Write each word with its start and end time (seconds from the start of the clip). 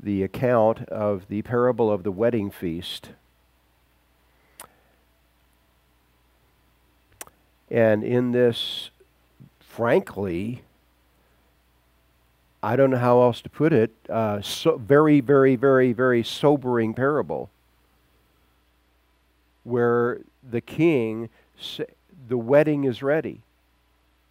the 0.00 0.22
account 0.22 0.88
of 0.88 1.28
the 1.28 1.42
parable 1.42 1.90
of 1.90 2.02
the 2.02 2.10
wedding 2.10 2.50
feast. 2.50 3.10
And 7.70 8.04
in 8.04 8.32
this, 8.32 8.90
frankly, 9.58 10.62
I 12.62 12.76
don't 12.76 12.90
know 12.90 12.98
how 12.98 13.20
else 13.20 13.42
to 13.42 13.50
put 13.50 13.72
it, 13.72 13.90
uh, 14.08 14.40
so 14.40 14.76
very, 14.76 15.20
very, 15.20 15.56
very, 15.56 15.92
very 15.92 16.22
sobering 16.22 16.94
parable 16.94 17.50
where 19.64 20.20
the 20.48 20.60
king, 20.60 21.28
the 22.28 22.38
wedding 22.38 22.84
is 22.84 23.02
ready, 23.02 23.40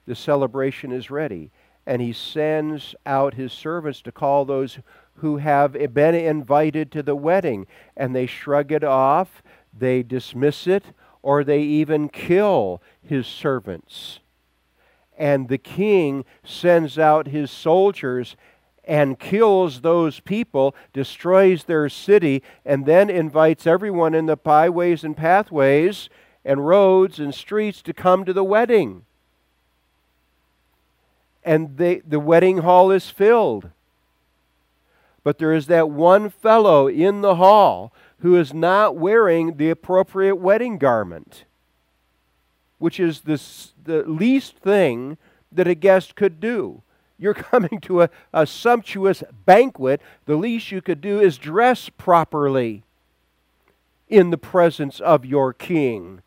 the 0.06 0.16
celebration 0.16 0.92
is 0.92 1.12
ready, 1.12 1.50
and 1.86 2.02
he 2.02 2.14
sends 2.14 2.96
out 3.06 3.34
his 3.34 3.52
servants 3.52 4.02
to 4.02 4.12
call 4.12 4.46
those 4.46 4.80
who 5.16 5.38
have 5.38 5.74
been 5.94 6.16
invited 6.16 6.92
to 6.92 7.04
the 7.04 7.16
wedding, 7.16 7.68
and 7.96 8.16
they 8.16 8.26
shrug 8.26 8.72
it 8.72 8.84
off, 8.84 9.42
they 9.78 10.04
dismiss 10.04 10.68
it, 10.68 10.84
or 11.22 11.44
they 11.44 11.62
even 11.62 12.10
kill 12.10 12.82
his 13.02 13.26
servants. 13.26 14.20
And 15.18 15.48
the 15.48 15.58
king 15.58 16.26
sends 16.44 17.00
out 17.00 17.28
his 17.28 17.52
soldiers 17.52 18.36
and 18.86 19.20
kills 19.20 19.82
those 19.82 20.20
people, 20.20 20.76
destroys 20.92 21.64
their 21.64 21.88
city, 21.88 22.44
and 22.66 22.86
then 22.86 23.10
invites 23.10 23.66
everyone 23.66 24.14
in 24.14 24.26
the 24.26 24.36
byways 24.36 25.04
and 25.04 25.16
pathways 25.16 26.10
and 26.44 26.68
roads 26.68 27.20
and 27.20 27.34
streets 27.34 27.82
to 27.84 27.94
come 27.94 28.26
to 28.26 28.34
the 28.34 28.44
wedding. 28.44 29.06
And 31.46 31.78
they, 31.78 32.00
the 32.00 32.20
wedding 32.20 32.60
hall 32.60 32.92
is 32.92 33.10
filled. 33.10 33.70
But 35.24 35.38
there 35.38 35.54
is 35.54 35.68
that 35.68 35.90
one 35.90 36.30
fellow 36.30 36.88
in 36.88 37.22
the 37.22 37.36
hall 37.36 37.94
who 38.20 38.36
is 38.36 38.54
not 38.54 38.96
wearing 38.96 39.58
the 39.58 39.70
appropriate 39.70 40.36
wedding 40.36 40.78
garment, 40.78 41.46
which 42.78 43.00
is 43.00 43.22
the, 43.22 43.42
the 43.84 44.04
least 44.04 44.58
thing 44.58 45.18
that 45.52 45.68
a 45.68 45.76
guest 45.76 46.16
could 46.16 46.40
do. 46.40 46.82
You're 47.18 47.34
coming 47.34 47.80
to 47.82 48.04
a, 48.04 48.10
a 48.34 48.46
sumptuous 48.46 49.24
banquet. 49.46 50.02
The 50.26 50.36
least 50.36 50.72
you 50.72 50.82
could 50.82 51.02
do 51.02 51.20
is 51.22 51.38
dress 51.38 51.90
properly 51.90 52.84
in 54.10 54.30
the 54.30 54.38
presence 54.38 55.00
of 55.00 55.26
your 55.26 55.54
king 55.54 56.22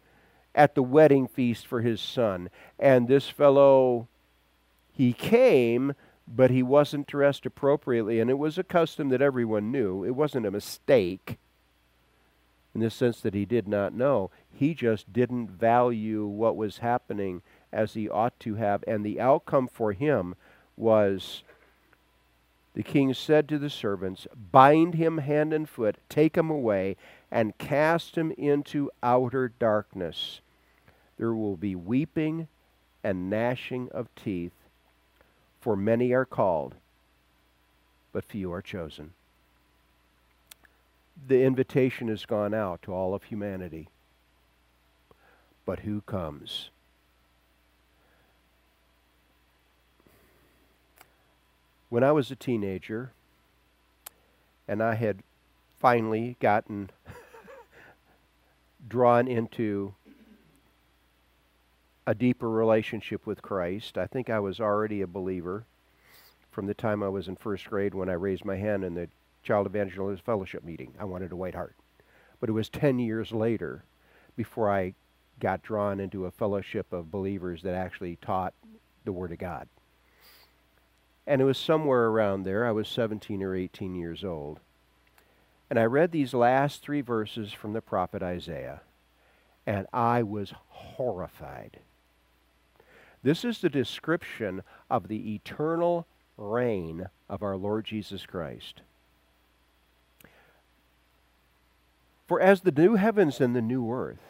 at 0.54 0.74
the 0.74 0.82
wedding 0.82 1.28
feast 1.28 1.66
for 1.66 1.82
his 1.82 2.00
son. 2.00 2.48
And 2.78 3.06
this 3.06 3.28
fellow, 3.28 4.08
he 4.92 5.12
came, 5.12 5.94
but 6.28 6.50
he 6.50 6.62
wasn't 6.62 7.06
dressed 7.06 7.46
appropriately. 7.46 8.20
And 8.20 8.30
it 8.30 8.38
was 8.38 8.58
a 8.58 8.64
custom 8.64 9.08
that 9.10 9.22
everyone 9.22 9.70
knew. 9.70 10.04
It 10.04 10.14
wasn't 10.14 10.46
a 10.46 10.50
mistake 10.50 11.38
in 12.74 12.80
the 12.80 12.90
sense 12.90 13.20
that 13.20 13.34
he 13.34 13.44
did 13.44 13.66
not 13.66 13.94
know. 13.94 14.30
He 14.52 14.74
just 14.74 15.12
didn't 15.12 15.50
value 15.50 16.26
what 16.26 16.56
was 16.56 16.78
happening 16.78 17.42
as 17.72 17.94
he 17.94 18.08
ought 18.08 18.38
to 18.40 18.56
have. 18.56 18.84
And 18.86 19.04
the 19.04 19.20
outcome 19.20 19.68
for 19.68 19.92
him 19.92 20.34
was 20.76 21.42
the 22.74 22.82
king 22.82 23.14
said 23.14 23.48
to 23.48 23.58
the 23.58 23.70
servants, 23.70 24.26
Bind 24.52 24.94
him 24.94 25.18
hand 25.18 25.54
and 25.54 25.66
foot, 25.66 25.96
take 26.10 26.36
him 26.36 26.50
away, 26.50 26.96
and 27.30 27.56
cast 27.56 28.18
him 28.18 28.32
into 28.32 28.90
outer 29.02 29.48
darkness. 29.48 30.42
There 31.16 31.34
will 31.34 31.56
be 31.56 31.74
weeping 31.74 32.48
and 33.02 33.30
gnashing 33.30 33.88
of 33.92 34.14
teeth, 34.14 34.52
for 35.66 35.74
many 35.74 36.12
are 36.12 36.24
called, 36.24 36.76
but 38.12 38.24
few 38.24 38.52
are 38.52 38.62
chosen. 38.62 39.14
The 41.26 41.42
invitation 41.42 42.06
has 42.06 42.24
gone 42.24 42.54
out 42.54 42.82
to 42.82 42.92
all 42.92 43.16
of 43.16 43.24
humanity. 43.24 43.88
But 45.64 45.80
who 45.80 46.02
comes? 46.02 46.70
when 51.88 52.04
I 52.04 52.12
was 52.12 52.30
a 52.30 52.36
teenager 52.36 53.10
and 54.68 54.80
I 54.80 54.94
had 54.94 55.24
finally 55.80 56.36
gotten 56.38 56.90
drawn 58.88 59.26
into 59.26 59.95
a 62.06 62.14
deeper 62.14 62.48
relationship 62.48 63.26
with 63.26 63.42
Christ, 63.42 63.98
I 63.98 64.06
think 64.06 64.30
I 64.30 64.38
was 64.38 64.60
already 64.60 65.02
a 65.02 65.06
believer 65.06 65.64
from 66.50 66.66
the 66.66 66.74
time 66.74 67.02
I 67.02 67.08
was 67.08 67.28
in 67.28 67.36
first 67.36 67.66
grade 67.66 67.94
when 67.94 68.08
I 68.08 68.14
raised 68.14 68.44
my 68.44 68.56
hand 68.56 68.84
in 68.84 68.94
the 68.94 69.08
Child 69.42 69.66
Evangelist 69.66 70.24
Fellowship 70.24 70.64
meeting. 70.64 70.94
I 70.98 71.04
wanted 71.04 71.32
a 71.32 71.36
white 71.36 71.54
heart. 71.54 71.74
But 72.40 72.48
it 72.48 72.52
was 72.52 72.68
10 72.68 72.98
years 72.98 73.32
later 73.32 73.84
before 74.36 74.70
I 74.70 74.94
got 75.40 75.62
drawn 75.62 76.00
into 76.00 76.26
a 76.26 76.30
fellowship 76.30 76.92
of 76.92 77.10
believers 77.10 77.62
that 77.62 77.74
actually 77.74 78.16
taught 78.16 78.54
the 79.04 79.12
Word 79.12 79.32
of 79.32 79.38
God. 79.38 79.68
And 81.26 81.40
it 81.40 81.44
was 81.44 81.58
somewhere 81.58 82.06
around 82.06 82.44
there. 82.44 82.64
I 82.64 82.72
was 82.72 82.88
17 82.88 83.42
or 83.42 83.54
18 83.54 83.94
years 83.94 84.24
old. 84.24 84.60
And 85.68 85.78
I 85.78 85.84
read 85.84 86.12
these 86.12 86.32
last 86.32 86.82
three 86.82 87.00
verses 87.00 87.52
from 87.52 87.72
the 87.72 87.80
prophet 87.80 88.22
Isaiah, 88.22 88.82
and 89.66 89.86
I 89.92 90.22
was 90.22 90.54
horrified. 90.68 91.80
This 93.26 93.44
is 93.44 93.58
the 93.58 93.68
description 93.68 94.62
of 94.88 95.08
the 95.08 95.34
eternal 95.34 96.06
reign 96.36 97.08
of 97.28 97.42
our 97.42 97.56
Lord 97.56 97.84
Jesus 97.84 98.24
Christ. 98.24 98.82
For 102.28 102.40
as 102.40 102.60
the 102.60 102.70
new 102.70 102.94
heavens 102.94 103.40
and 103.40 103.56
the 103.56 103.60
new 103.60 103.90
earth, 103.90 104.20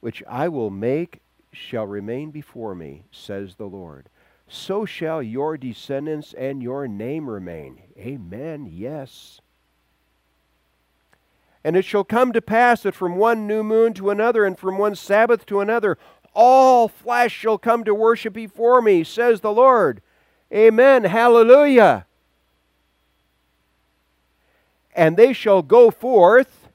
which 0.00 0.20
I 0.28 0.48
will 0.48 0.68
make, 0.68 1.20
shall 1.52 1.86
remain 1.86 2.32
before 2.32 2.74
me, 2.74 3.04
says 3.12 3.54
the 3.54 3.66
Lord, 3.66 4.08
so 4.48 4.84
shall 4.84 5.22
your 5.22 5.56
descendants 5.56 6.34
and 6.34 6.60
your 6.60 6.88
name 6.88 7.30
remain. 7.30 7.82
Amen. 7.96 8.68
Yes. 8.68 9.40
And 11.62 11.76
it 11.76 11.84
shall 11.84 12.02
come 12.02 12.32
to 12.32 12.42
pass 12.42 12.82
that 12.82 12.96
from 12.96 13.14
one 13.14 13.46
new 13.46 13.62
moon 13.62 13.94
to 13.94 14.10
another, 14.10 14.44
and 14.44 14.58
from 14.58 14.76
one 14.76 14.96
Sabbath 14.96 15.46
to 15.46 15.60
another, 15.60 15.96
all 16.34 16.88
flesh 16.88 17.32
shall 17.32 17.58
come 17.58 17.84
to 17.84 17.94
worship 17.94 18.32
before 18.32 18.80
me, 18.80 19.04
says 19.04 19.40
the 19.40 19.52
Lord. 19.52 20.02
Amen. 20.52 21.04
Hallelujah. 21.04 22.06
And 24.94 25.16
they 25.16 25.32
shall 25.32 25.62
go 25.62 25.90
forth 25.90 26.68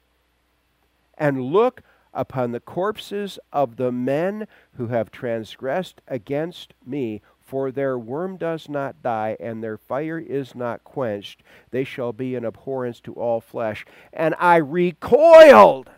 and 1.18 1.42
look 1.42 1.84
upon 2.14 2.52
the 2.52 2.60
corpses 2.60 3.38
of 3.54 3.76
the 3.76 3.92
men 3.92 4.48
who 4.78 4.88
have 4.88 5.12
transgressed 5.12 6.02
against 6.08 6.74
me 6.86 7.22
for 7.48 7.72
their 7.72 7.98
worm 7.98 8.36
does 8.36 8.68
not 8.68 9.02
die, 9.02 9.38
and 9.40 9.64
their 9.64 9.78
fire 9.78 10.20
is 10.20 10.54
not 10.54 10.84
quenched. 10.84 11.42
They 11.72 11.86
shall 11.86 12.12
be 12.12 12.36
an 12.36 12.44
abhorrence 12.44 13.00
to 13.02 13.14
all 13.14 13.40
flesh. 13.40 13.86
And 14.12 14.36
I 14.38 14.58
recoiled. 14.58 15.90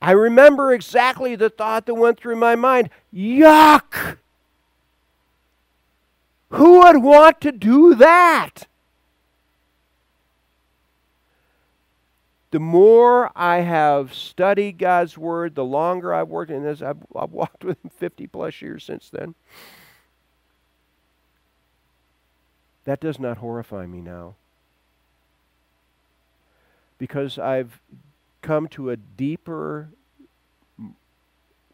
I 0.00 0.12
remember 0.12 0.72
exactly 0.72 1.34
the 1.36 1.50
thought 1.50 1.86
that 1.86 1.94
went 1.94 2.18
through 2.18 2.36
my 2.36 2.56
mind 2.56 2.90
Yuck! 3.12 4.18
Who 6.50 6.78
would 6.80 7.02
want 7.02 7.40
to 7.42 7.52
do 7.52 7.94
that? 7.96 8.68
the 12.50 12.60
more 12.60 13.30
I 13.36 13.58
have 13.58 14.14
studied 14.14 14.78
God's 14.78 15.18
Word, 15.18 15.54
the 15.54 15.64
longer 15.64 16.14
I've 16.14 16.28
worked 16.28 16.50
in 16.50 16.64
this, 16.64 16.80
I've, 16.80 16.98
I've 17.14 17.32
walked 17.32 17.64
with 17.64 17.84
Him 17.84 17.90
50 17.96 18.26
plus 18.28 18.62
years 18.62 18.84
since 18.84 19.10
then. 19.10 19.34
That 22.84 23.00
does 23.00 23.18
not 23.18 23.38
horrify 23.38 23.86
me 23.86 24.00
now. 24.00 24.34
Because 26.96 27.38
I've 27.38 27.80
come 28.42 28.68
to 28.68 28.90
a 28.90 28.96
deeper, 28.96 29.90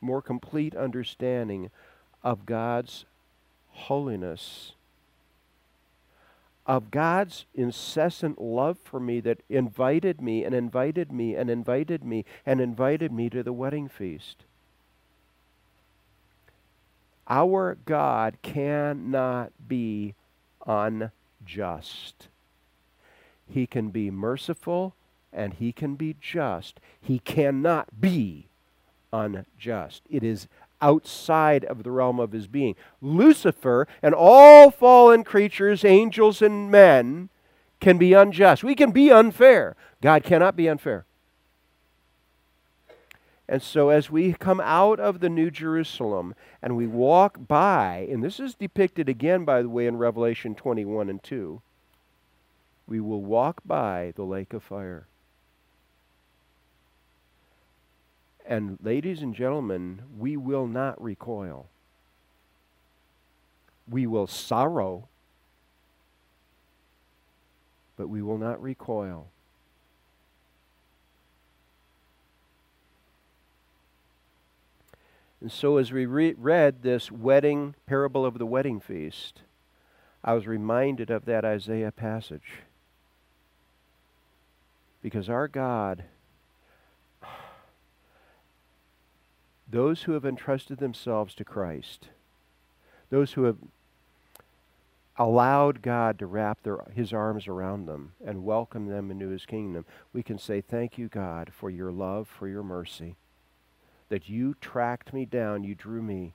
more 0.00 0.22
complete 0.22 0.74
understanding 0.74 1.70
of 2.22 2.46
God's 2.46 3.04
holiness 3.70 4.72
of 6.66 6.90
God's 6.90 7.44
incessant 7.54 8.40
love 8.40 8.78
for 8.82 8.98
me 8.98 9.20
that 9.20 9.42
invited 9.48 10.20
me 10.20 10.44
and 10.44 10.54
invited 10.54 11.12
me 11.12 11.34
and 11.34 11.50
invited 11.50 12.04
me 12.04 12.24
and 12.46 12.60
invited 12.60 13.12
me 13.12 13.28
to 13.30 13.42
the 13.42 13.52
wedding 13.52 13.88
feast. 13.88 14.44
Our 17.28 17.76
God 17.84 18.38
cannot 18.42 19.52
be 19.66 20.14
unjust. 20.66 22.28
He 23.46 23.66
can 23.66 23.90
be 23.90 24.10
merciful 24.10 24.94
and 25.34 25.54
he 25.54 25.72
can 25.72 25.96
be 25.96 26.16
just. 26.20 26.80
He 27.00 27.18
cannot 27.18 28.00
be 28.00 28.46
unjust. 29.12 30.02
It 30.08 30.22
is 30.22 30.48
outside 30.80 31.64
of 31.64 31.82
the 31.82 31.90
realm 31.90 32.20
of 32.20 32.32
his 32.32 32.46
being. 32.46 32.76
Lucifer 33.00 33.86
and 34.02 34.14
all 34.14 34.70
fallen 34.70 35.24
creatures, 35.24 35.84
angels 35.84 36.42
and 36.42 36.70
men, 36.70 37.28
can 37.80 37.98
be 37.98 38.12
unjust. 38.12 38.64
We 38.64 38.74
can 38.74 38.92
be 38.92 39.10
unfair. 39.10 39.76
God 40.00 40.24
cannot 40.24 40.56
be 40.56 40.68
unfair. 40.68 41.04
And 43.46 43.62
so, 43.62 43.90
as 43.90 44.10
we 44.10 44.32
come 44.32 44.60
out 44.60 44.98
of 44.98 45.20
the 45.20 45.28
New 45.28 45.50
Jerusalem 45.50 46.34
and 46.62 46.76
we 46.76 46.86
walk 46.86 47.46
by, 47.46 48.08
and 48.10 48.24
this 48.24 48.40
is 48.40 48.54
depicted 48.54 49.06
again, 49.06 49.44
by 49.44 49.60
the 49.60 49.68
way, 49.68 49.86
in 49.86 49.98
Revelation 49.98 50.54
21 50.54 51.10
and 51.10 51.22
2, 51.22 51.60
we 52.86 53.00
will 53.00 53.22
walk 53.22 53.60
by 53.66 54.12
the 54.16 54.24
lake 54.24 54.54
of 54.54 54.62
fire. 54.62 55.06
And, 58.44 58.78
ladies 58.82 59.22
and 59.22 59.34
gentlemen, 59.34 60.02
we 60.18 60.36
will 60.36 60.66
not 60.66 61.00
recoil. 61.02 61.66
We 63.88 64.06
will 64.06 64.26
sorrow, 64.26 65.08
but 67.96 68.08
we 68.08 68.20
will 68.20 68.38
not 68.38 68.62
recoil. 68.62 69.28
And 75.40 75.52
so, 75.52 75.76
as 75.76 75.92
we 75.92 76.06
re- 76.06 76.34
read 76.38 76.82
this 76.82 77.10
wedding 77.10 77.74
parable 77.86 78.24
of 78.24 78.38
the 78.38 78.46
wedding 78.46 78.80
feast, 78.80 79.42
I 80.22 80.32
was 80.32 80.46
reminded 80.46 81.10
of 81.10 81.26
that 81.26 81.44
Isaiah 81.44 81.92
passage. 81.92 82.62
Because 85.02 85.28
our 85.28 85.48
God, 85.48 86.04
those 89.68 90.02
who 90.02 90.12
have 90.12 90.24
entrusted 90.24 90.78
themselves 90.78 91.34
to 91.34 91.44
Christ, 91.44 92.08
those 93.10 93.32
who 93.32 93.44
have 93.44 93.56
allowed 95.16 95.80
God 95.80 96.18
to 96.18 96.26
wrap 96.26 96.62
their, 96.62 96.78
his 96.94 97.12
arms 97.12 97.46
around 97.46 97.86
them 97.86 98.12
and 98.24 98.44
welcome 98.44 98.86
them 98.86 99.10
into 99.10 99.28
his 99.28 99.46
kingdom, 99.46 99.84
we 100.12 100.22
can 100.22 100.38
say, 100.38 100.60
Thank 100.60 100.98
you, 100.98 101.08
God, 101.08 101.52
for 101.52 101.70
your 101.70 101.92
love, 101.92 102.28
for 102.28 102.48
your 102.48 102.62
mercy 102.62 103.16
that 104.08 104.28
you 104.28 104.54
tracked 104.60 105.12
me 105.12 105.24
down, 105.24 105.64
you 105.64 105.74
drew 105.74 106.02
me, 106.02 106.34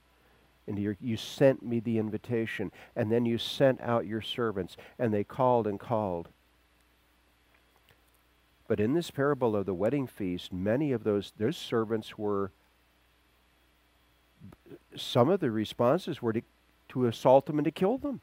and 0.67 0.77
you 0.99 1.17
sent 1.17 1.63
me 1.63 1.79
the 1.79 1.97
invitation, 1.97 2.71
and 2.95 3.11
then 3.11 3.25
you 3.25 3.37
sent 3.37 3.79
out 3.81 4.05
your 4.05 4.21
servants, 4.21 4.77
and 4.97 5.13
they 5.13 5.23
called 5.23 5.65
and 5.65 5.79
called. 5.79 6.27
But 8.67 8.79
in 8.79 8.93
this 8.93 9.09
parable 9.09 9.55
of 9.55 9.65
the 9.65 9.73
wedding 9.73 10.07
feast, 10.07 10.53
many 10.53 10.91
of 10.91 11.03
those 11.03 11.33
those 11.37 11.57
servants 11.57 12.17
were 12.17 12.51
some 14.95 15.29
of 15.29 15.39
the 15.39 15.51
responses 15.51 16.21
were 16.21 16.33
to, 16.33 16.41
to 16.89 17.05
assault 17.05 17.45
them 17.45 17.57
and 17.57 17.65
to 17.65 17.71
kill 17.71 17.97
them. 17.97 18.21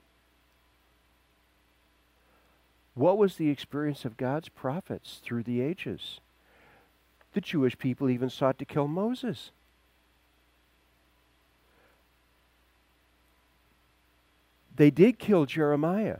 What 2.94 3.18
was 3.18 3.36
the 3.36 3.50
experience 3.50 4.04
of 4.04 4.16
God's 4.16 4.48
prophets 4.48 5.20
through 5.22 5.42
the 5.42 5.60
ages? 5.60 6.20
The 7.34 7.40
Jewish 7.42 7.76
people 7.78 8.08
even 8.08 8.30
sought 8.30 8.58
to 8.58 8.64
kill 8.64 8.88
Moses. 8.88 9.50
They 14.74 14.90
did 14.90 15.18
kill 15.18 15.44
Jeremiah. 15.44 16.18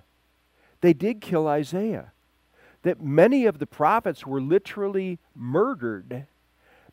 They 0.81 0.93
did 0.93 1.21
kill 1.21 1.49
Isaiah. 1.49 2.13
That 2.83 3.03
many 3.03 3.47
of 3.47 3.59
the 3.59 3.67
prophets 3.67 4.27
were 4.27 4.41
literally 4.41 5.19
murdered 5.35 6.27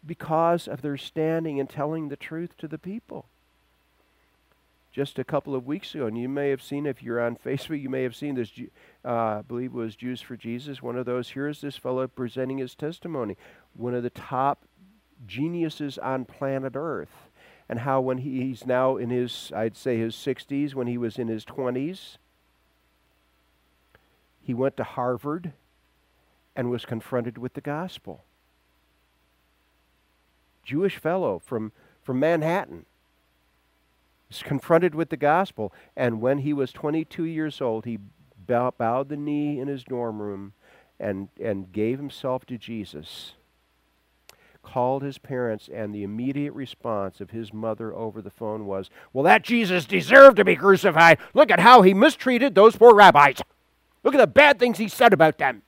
because 0.05 0.67
of 0.67 0.81
their 0.81 0.97
standing 0.97 1.59
and 1.59 1.69
telling 1.69 2.09
the 2.09 2.15
truth 2.15 2.57
to 2.57 2.67
the 2.67 2.77
people 2.77 3.25
just 4.93 5.17
a 5.17 5.23
couple 5.23 5.55
of 5.55 5.65
weeks 5.65 5.95
ago, 5.95 6.05
and 6.05 6.17
you 6.17 6.29
may 6.29 6.51
have 6.51 6.61
seen 6.61 6.85
if 6.85 7.01
you're 7.01 7.19
on 7.19 7.35
Facebook, 7.45 7.81
you 7.81 7.89
may 7.89 8.03
have 8.03 8.15
seen 8.15 8.35
this. 8.35 8.51
Uh, 9.03 9.09
I 9.09 9.41
believe 9.41 9.73
was 9.73 9.95
Jews 9.95 10.21
for 10.21 10.37
Jesus. 10.37 10.81
One 10.81 10.95
of 10.95 11.05
those. 11.05 11.29
Here's 11.29 11.61
this 11.61 11.75
fellow 11.75 12.07
presenting 12.07 12.59
his 12.59 12.75
testimony. 12.75 13.35
One 13.73 13.95
of 13.95 14.03
the 14.03 14.11
top 14.11 14.65
geniuses 15.25 15.97
on 15.97 16.25
planet 16.25 16.73
Earth, 16.75 17.29
and 17.67 17.79
how 17.79 18.01
when 18.01 18.19
he, 18.19 18.41
he's 18.41 18.67
now 18.67 18.97
in 18.97 19.09
his, 19.09 19.51
I'd 19.55 19.75
say 19.75 19.97
his 19.97 20.15
60s, 20.15 20.75
when 20.75 20.87
he 20.87 20.97
was 20.97 21.17
in 21.17 21.27
his 21.27 21.43
20s, 21.43 22.17
he 24.41 24.53
went 24.53 24.77
to 24.77 24.83
Harvard 24.83 25.53
and 26.55 26.69
was 26.69 26.85
confronted 26.85 27.37
with 27.37 27.53
the 27.53 27.61
gospel. 27.61 28.23
Jewish 30.63 30.97
fellow 30.97 31.39
from 31.39 31.71
from 32.03 32.19
Manhattan 32.19 32.85
was 34.29 34.43
confronted 34.43 34.93
with 34.93 35.09
the 35.09 35.17
gospel. 35.17 35.73
And 35.95 36.21
when 36.21 36.39
he 36.39 36.53
was 36.53 36.71
22 36.71 37.23
years 37.23 37.61
old, 37.61 37.85
he 37.85 37.99
bow, 38.45 38.73
bowed 38.77 39.09
the 39.09 39.17
knee 39.17 39.59
in 39.59 39.67
his 39.67 39.83
dorm 39.83 40.21
room 40.21 40.53
and, 40.99 41.29
and 41.41 41.71
gave 41.71 41.97
himself 41.97 42.45
to 42.47 42.57
Jesus. 42.57 43.33
Called 44.61 45.03
his 45.03 45.17
parents, 45.17 45.69
and 45.71 45.93
the 45.93 46.03
immediate 46.03 46.53
response 46.53 47.19
of 47.19 47.31
his 47.31 47.53
mother 47.53 47.93
over 47.93 48.21
the 48.21 48.29
phone 48.29 48.65
was, 48.65 48.89
Well, 49.11 49.25
that 49.25 49.43
Jesus 49.43 49.85
deserved 49.85 50.37
to 50.37 50.45
be 50.45 50.55
crucified. 50.55 51.17
Look 51.33 51.51
at 51.51 51.59
how 51.59 51.81
he 51.81 51.93
mistreated 51.93 52.55
those 52.55 52.77
poor 52.77 52.95
rabbis. 52.95 53.41
Look 54.03 54.15
at 54.15 54.19
the 54.19 54.27
bad 54.27 54.59
things 54.59 54.77
he 54.77 54.87
said 54.87 55.11
about 55.11 55.37
them. 55.37 55.63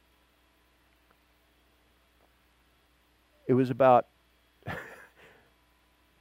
It 3.48 3.54
was 3.54 3.70
about 3.70 4.08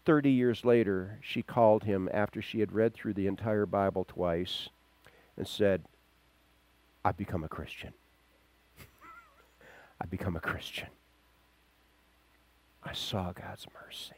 30 0.04 0.30
years 0.30 0.64
later, 0.64 1.18
she 1.22 1.42
called 1.42 1.84
him 1.84 2.08
after 2.12 2.42
she 2.42 2.60
had 2.60 2.72
read 2.72 2.94
through 2.94 3.14
the 3.14 3.26
entire 3.26 3.66
Bible 3.66 4.04
twice 4.04 4.68
and 5.36 5.46
said, 5.46 5.82
I've 7.04 7.16
become 7.16 7.44
a 7.44 7.48
Christian. 7.48 7.92
I've 10.00 10.10
become 10.10 10.36
a 10.36 10.40
Christian. 10.40 10.88
I 12.82 12.92
saw 12.92 13.32
God's 13.32 13.66
mercy. 13.82 14.14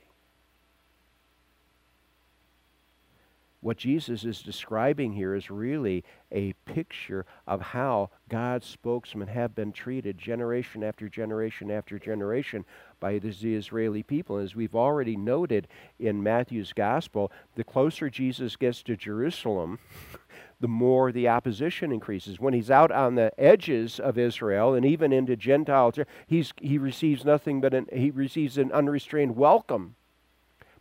What 3.61 3.79
Jesus 3.79 4.25
is 4.25 4.43
describing 4.43 5.13
here 5.13 5.35
is 5.35 5.51
really 5.51 6.05
a 6.31 6.53
picture 6.67 7.27
of 7.49 7.61
how 7.61 8.11
God's 8.29 8.67
spokesmen 8.67 9.29
have 9.29 9.57
been 9.57 9.73
treated 9.73 10.19
generation 10.19 10.85
after 10.85 11.09
generation 11.09 11.71
after 11.71 11.99
generation 11.99 12.65
by 13.01 13.19
the 13.19 13.55
Israeli 13.55 14.03
people. 14.03 14.39
As 14.39 14.55
we've 14.55 14.75
already 14.75 15.17
noted 15.17 15.69
in 15.99 16.23
Matthew's 16.23 16.73
gospel, 16.73 17.31
the 17.55 17.65
closer 17.65 18.09
Jesus 18.11 18.57
gets 18.57 18.83
to 18.85 18.97
Jerusalem, 18.97 19.79
the 20.61 20.69
more 20.69 21.13
the 21.13 21.29
opposition 21.29 21.93
increases. 21.93 22.41
When 22.41 22.55
he's 22.55 22.71
out 22.71 22.91
on 22.91 23.15
the 23.15 23.33
edges 23.39 24.01
of 24.01 24.19
Israel 24.19 24.75
and 24.75 24.87
even 24.87 25.13
into 25.13 25.37
Gentile, 25.37 25.93
he's, 26.27 26.53
he 26.61 26.79
receives 26.79 27.25
nothing 27.25 27.61
but 27.61 27.75
an, 27.75 27.87
he 27.93 28.11
receives 28.11 28.57
an 28.59 28.73
unrestrained 28.73 29.37
welcome. 29.37 29.97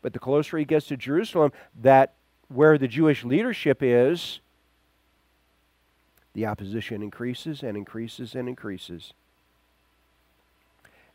But 0.02 0.14
the 0.14 0.20
closer 0.20 0.58
he 0.58 0.66
gets 0.66 0.88
to 0.88 0.98
Jerusalem, 0.98 1.52
that 1.82 2.14
where 2.48 2.78
the 2.78 2.88
Jewish 2.88 3.24
leadership 3.24 3.80
is, 3.82 4.40
the 6.34 6.46
opposition 6.46 7.02
increases 7.02 7.64
and 7.64 7.76
increases 7.76 8.36
and 8.36 8.48
increases. 8.48 9.14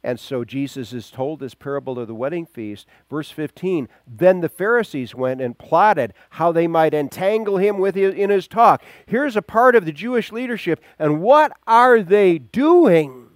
And 0.02 0.19
so 0.19 0.45
Jesus 0.45 0.92
is 0.92 1.11
told 1.11 1.40
this 1.40 1.54
parable 1.54 1.99
of 1.99 2.09
the 2.09 2.14
wedding 2.14 2.47
feast. 2.47 2.87
Verse 3.11 3.30
15 3.30 3.88
Then 4.07 4.40
the 4.40 4.49
Pharisees 4.49 5.14
went 5.14 5.40
and 5.40 5.59
plotted 5.59 6.14
how 6.30 6.52
they 6.52 6.66
might 6.66 6.95
entangle 6.95 7.59
him 7.59 7.78
with 7.78 7.95
his, 7.95 8.14
in 8.14 8.30
his 8.30 8.49
talk. 8.49 8.83
Here's 9.07 9.37
a 9.37 9.42
part 9.42 9.76
of 9.76 9.85
the 9.85 9.92
Jewish 9.92 10.33
leadership. 10.33 10.83
And 10.99 11.21
what 11.21 11.52
are 11.66 12.02
they 12.02 12.38
doing? 12.38 13.28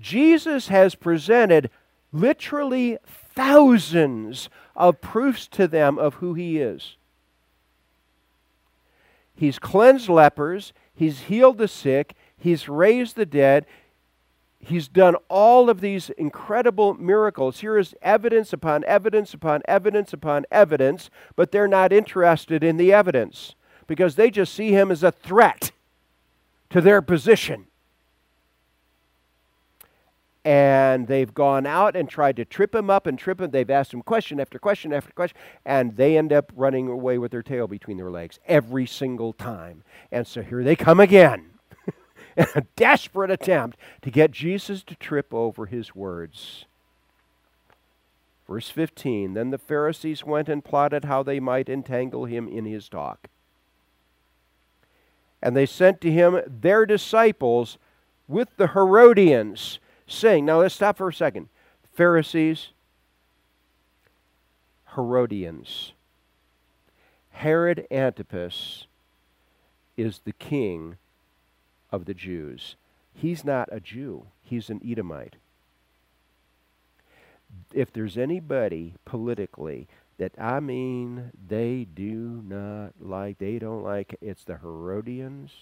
Jesus 0.00 0.68
has 0.68 0.94
presented 0.94 1.70
literally 2.12 2.98
thousands 3.34 4.48
of 4.76 5.00
proofs 5.00 5.46
to 5.48 5.68
them 5.68 5.98
of 5.98 6.14
who 6.14 6.34
he 6.34 6.58
is. 6.58 6.96
He's 9.36 9.58
cleansed 9.58 10.08
lepers, 10.08 10.72
he's 10.94 11.22
healed 11.22 11.58
the 11.58 11.68
sick, 11.68 12.14
he's 12.38 12.68
raised 12.68 13.16
the 13.16 13.26
dead, 13.26 13.66
he's 14.58 14.88
done 14.88 15.16
all 15.28 15.68
of 15.68 15.80
these 15.80 16.10
incredible 16.10 16.94
miracles. 16.94 17.60
Here 17.60 17.78
is 17.78 17.94
evidence 18.02 18.52
upon 18.52 18.84
evidence 18.84 19.34
upon 19.34 19.62
evidence 19.66 20.12
upon 20.12 20.46
evidence, 20.50 21.10
but 21.36 21.52
they're 21.52 21.68
not 21.68 21.92
interested 21.92 22.64
in 22.64 22.76
the 22.76 22.92
evidence 22.92 23.54
because 23.86 24.16
they 24.16 24.30
just 24.30 24.54
see 24.54 24.70
him 24.70 24.90
as 24.90 25.02
a 25.02 25.12
threat 25.12 25.72
to 26.70 26.80
their 26.80 27.02
position 27.02 27.66
and 30.44 31.06
they've 31.06 31.32
gone 31.32 31.66
out 31.66 31.96
and 31.96 32.08
tried 32.08 32.36
to 32.36 32.44
trip 32.44 32.74
him 32.74 32.90
up 32.90 33.06
and 33.06 33.18
trip 33.18 33.40
him. 33.40 33.50
They've 33.50 33.70
asked 33.70 33.94
him 33.94 34.02
question 34.02 34.38
after 34.38 34.58
question 34.58 34.92
after 34.92 35.10
question, 35.12 35.36
and 35.64 35.96
they 35.96 36.18
end 36.18 36.32
up 36.32 36.52
running 36.54 36.88
away 36.88 37.16
with 37.16 37.30
their 37.30 37.42
tail 37.42 37.66
between 37.66 37.96
their 37.96 38.10
legs 38.10 38.38
every 38.46 38.86
single 38.86 39.32
time. 39.32 39.82
And 40.12 40.26
so 40.26 40.42
here 40.42 40.62
they 40.62 40.76
come 40.76 41.00
again. 41.00 41.53
A 42.36 42.64
desperate 42.76 43.30
attempt 43.30 43.78
to 44.02 44.10
get 44.10 44.30
Jesus 44.30 44.82
to 44.84 44.94
trip 44.96 45.32
over 45.32 45.66
his 45.66 45.94
words. 45.94 46.64
Verse 48.46 48.68
15 48.70 49.34
Then 49.34 49.50
the 49.50 49.58
Pharisees 49.58 50.24
went 50.24 50.48
and 50.48 50.64
plotted 50.64 51.04
how 51.04 51.22
they 51.22 51.40
might 51.40 51.68
entangle 51.68 52.24
him 52.26 52.48
in 52.48 52.64
his 52.64 52.88
talk. 52.88 53.28
And 55.42 55.56
they 55.56 55.66
sent 55.66 56.00
to 56.00 56.10
him 56.10 56.40
their 56.46 56.86
disciples 56.86 57.78
with 58.26 58.48
the 58.56 58.68
Herodians, 58.68 59.78
saying, 60.06 60.46
Now 60.46 60.60
let's 60.60 60.74
stop 60.74 60.96
for 60.98 61.08
a 61.08 61.14
second. 61.14 61.48
Pharisees, 61.92 62.68
Herodians. 64.94 65.92
Herod 67.32 67.86
Antipas 67.90 68.86
is 69.96 70.20
the 70.24 70.32
king 70.32 70.96
of 71.94 72.06
the 72.06 72.14
Jews. 72.14 72.74
He's 73.12 73.44
not 73.44 73.68
a 73.70 73.78
Jew, 73.78 74.26
he's 74.42 74.68
an 74.68 74.80
Edomite. 74.84 75.36
If 77.72 77.92
there's 77.92 78.18
anybody 78.18 78.94
politically 79.04 79.86
that 80.18 80.32
I 80.36 80.58
mean 80.58 81.30
they 81.48 81.86
do 81.94 82.42
not 82.44 82.94
like, 83.00 83.38
they 83.38 83.60
don't 83.60 83.84
like, 83.84 84.16
it's 84.20 84.42
the 84.42 84.56
Herodians. 84.56 85.52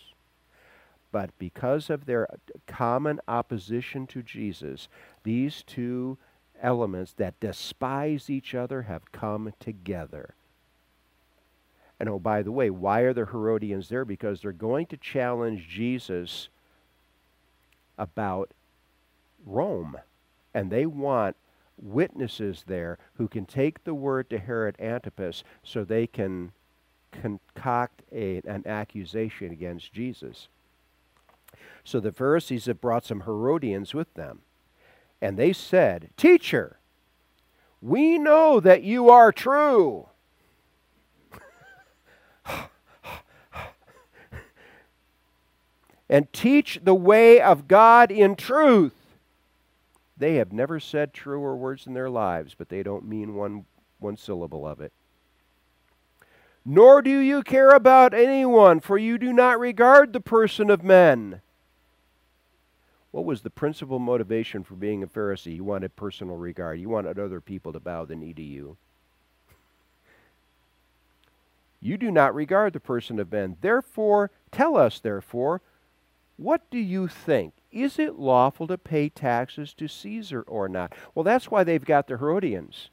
But 1.11 1.31
because 1.39 1.91
of 1.91 2.07
their 2.07 2.27
common 2.67 3.21
opposition 3.29 4.07
to 4.09 4.23
Jesus, 4.23 4.89
these 5.25 5.63
two 5.67 6.17
elements 6.63 7.13
that 7.19 7.39
despise 7.41 8.31
each 8.31 8.55
other 8.55 8.83
have 8.83 9.13
come 9.13 9.53
together. 9.61 10.35
And 12.03 12.11
oh, 12.11 12.19
by 12.19 12.43
the 12.43 12.51
way, 12.51 12.69
why 12.69 13.03
are 13.03 13.13
the 13.13 13.27
Herodians 13.27 13.89
there? 13.89 14.05
Because 14.05 14.41
they're 14.41 14.51
going 14.51 14.87
to 14.87 14.97
challenge 14.97 15.69
Jesus 15.69 16.49
about 17.97 18.51
Rome. 19.47 19.97
And 20.53 20.69
they 20.69 20.85
want 20.85 21.37
witnesses 21.81 22.65
there 22.67 22.99
who 23.15 23.29
can 23.29 23.47
take 23.47 23.85
the 23.85 23.95
word 23.95 24.29
to 24.31 24.41
Herod 24.41 24.75
Antipas 24.81 25.45
so 25.63 25.85
they 25.85 26.09
can 26.09 26.51
concoct 27.13 28.03
a, 28.11 28.43
an 28.49 28.65
accusation 28.67 29.53
against 29.53 29.93
Jesus. 29.93 30.49
So 31.85 32.01
the 32.01 32.11
Pharisees 32.11 32.67
have 32.67 32.81
brought 32.81 33.05
some 33.05 33.21
Herodians 33.21 33.95
with 33.95 34.13
them. 34.15 34.41
And 35.21 35.37
they 35.37 35.53
said, 35.53 36.11
Teacher, 36.17 36.79
we 37.81 38.19
know 38.19 38.59
that 38.59 38.83
you 38.83 39.09
are 39.09 39.31
true. 39.31 40.09
And 46.09 46.31
teach 46.33 46.79
the 46.83 46.95
way 46.95 47.41
of 47.41 47.67
God 47.67 48.11
in 48.11 48.37
truth. 48.37 48.95
They 50.17 50.35
have 50.35 50.53
never 50.53 50.79
said 50.79 51.15
truer 51.15 51.57
words 51.57 51.87
in 51.87 51.95
their 51.95 52.11
lives, 52.11 52.55
but 52.57 52.69
they 52.69 52.83
don't 52.83 53.09
mean 53.09 53.35
one, 53.35 53.65
one 53.99 54.17
syllable 54.17 54.67
of 54.67 54.81
it. 54.81 54.93
Nor 56.65 57.03
do 57.03 57.19
you 57.19 57.43
care 57.43 57.71
about 57.71 58.15
anyone, 58.15 58.79
for 58.81 58.99
you 58.99 59.19
do 59.19 59.33
not 59.33 59.59
regard 59.59 60.13
the 60.13 60.21
person 60.21 60.71
of 60.71 60.85
men. 60.85 61.41
What 63.11 63.25
was 63.25 63.41
the 63.41 63.51
principal 63.51 63.99
motivation 63.99 64.65
for 64.65 64.75
being 64.75 65.03
a 65.03 65.07
Pharisee? 65.07 65.57
You 65.57 65.65
wanted 65.65 65.97
personal 65.97 66.37
regard. 66.37 66.79
You 66.79 66.89
wanted 66.89 67.19
other 67.19 67.41
people 67.41 67.73
to 67.73 67.81
bow 67.81 68.05
the 68.05 68.17
knee 68.17 68.35
to 68.35 68.43
you. 68.43 68.77
You 71.85 71.97
do 71.97 72.13
not 72.13 72.35
regard 72.35 72.73
the 72.73 72.81
person 72.81 73.19
of 73.19 73.33
men. 73.33 73.57
Therefore, 73.61 74.31
tell 74.53 74.77
us, 74.77 75.01
therefore, 75.01 75.63
what 76.37 76.71
do 76.71 76.79
you 76.79 77.09
think? 77.09 77.55
Is 77.73 77.99
it 77.99 78.21
lawful 78.21 78.69
to 78.69 78.79
pay 78.79 79.09
taxes 79.09 79.75
to 79.75 79.89
Caesar 79.89 80.43
or 80.43 80.69
not? 80.69 80.93
Well, 81.13 81.25
that's 81.25 81.51
why 81.51 81.65
they've 81.65 81.85
got 81.85 82.07
the 82.07 82.19
Herodians. 82.19 82.91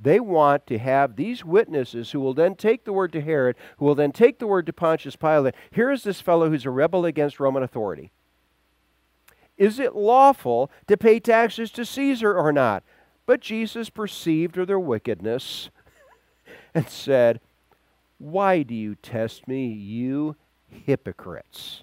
They 0.00 0.18
want 0.18 0.66
to 0.66 0.78
have 0.78 1.14
these 1.14 1.44
witnesses 1.44 2.10
who 2.10 2.18
will 2.18 2.34
then 2.34 2.56
take 2.56 2.84
the 2.84 2.92
word 2.92 3.12
to 3.12 3.20
Herod, 3.20 3.54
who 3.78 3.84
will 3.84 3.94
then 3.94 4.10
take 4.10 4.40
the 4.40 4.48
word 4.48 4.66
to 4.66 4.72
Pontius 4.72 5.14
Pilate. 5.14 5.54
Here 5.70 5.92
is 5.92 6.02
this 6.02 6.20
fellow 6.20 6.50
who's 6.50 6.66
a 6.66 6.70
rebel 6.70 7.04
against 7.04 7.38
Roman 7.38 7.62
authority. 7.62 8.10
Is 9.56 9.78
it 9.78 9.94
lawful 9.94 10.72
to 10.88 10.96
pay 10.96 11.20
taxes 11.20 11.70
to 11.72 11.84
Caesar 11.84 12.36
or 12.36 12.52
not? 12.52 12.82
But 13.26 13.40
Jesus 13.40 13.90
perceived 13.90 14.56
their 14.56 14.80
wickedness 14.80 15.70
and 16.74 16.88
said, 16.88 17.40
Why 18.24 18.62
do 18.62 18.74
you 18.74 18.94
test 18.94 19.46
me, 19.46 19.66
you 19.66 20.36
hypocrites? 20.66 21.82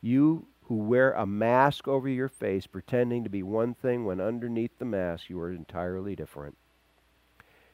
You 0.00 0.46
who 0.66 0.76
wear 0.76 1.10
a 1.10 1.26
mask 1.26 1.88
over 1.88 2.08
your 2.08 2.28
face, 2.28 2.68
pretending 2.68 3.24
to 3.24 3.28
be 3.28 3.42
one 3.42 3.74
thing 3.74 4.04
when 4.04 4.20
underneath 4.20 4.78
the 4.78 4.84
mask 4.84 5.28
you 5.28 5.40
are 5.40 5.50
entirely 5.50 6.14
different. 6.14 6.56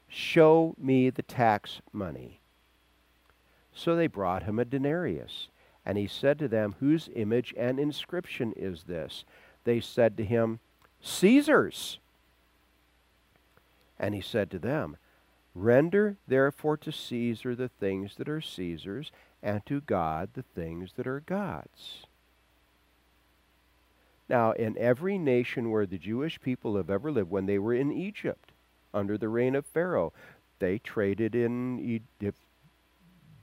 Show 0.08 0.74
me 0.78 1.10
the 1.10 1.20
tax 1.20 1.82
money. 1.92 2.40
So 3.74 3.94
they 3.94 4.06
brought 4.06 4.44
him 4.44 4.58
a 4.58 4.64
denarius. 4.64 5.48
And 5.84 5.98
he 5.98 6.06
said 6.06 6.38
to 6.38 6.48
them, 6.48 6.76
Whose 6.80 7.10
image 7.14 7.52
and 7.58 7.78
inscription 7.78 8.54
is 8.56 8.84
this? 8.84 9.26
They 9.64 9.80
said 9.80 10.16
to 10.16 10.24
him, 10.24 10.60
Caesar's. 11.02 11.98
And 13.98 14.14
he 14.14 14.22
said 14.22 14.50
to 14.52 14.58
them, 14.58 14.96
Render 15.54 16.16
therefore 16.28 16.76
to 16.78 16.92
Caesar 16.92 17.54
the 17.54 17.68
things 17.68 18.16
that 18.16 18.28
are 18.28 18.40
Caesar's, 18.40 19.10
and 19.42 19.64
to 19.66 19.80
God 19.80 20.30
the 20.34 20.42
things 20.42 20.92
that 20.94 21.06
are 21.06 21.20
God's. 21.20 22.06
Now, 24.28 24.52
in 24.52 24.78
every 24.78 25.18
nation 25.18 25.70
where 25.70 25.86
the 25.86 25.98
Jewish 25.98 26.40
people 26.40 26.76
have 26.76 26.88
ever 26.88 27.10
lived, 27.10 27.30
when 27.30 27.46
they 27.46 27.58
were 27.58 27.74
in 27.74 27.90
Egypt 27.90 28.52
under 28.94 29.18
the 29.18 29.28
reign 29.28 29.56
of 29.56 29.66
Pharaoh, 29.66 30.12
they 30.60 30.78
traded 30.78 31.34
in, 31.34 32.00
if 32.20 32.34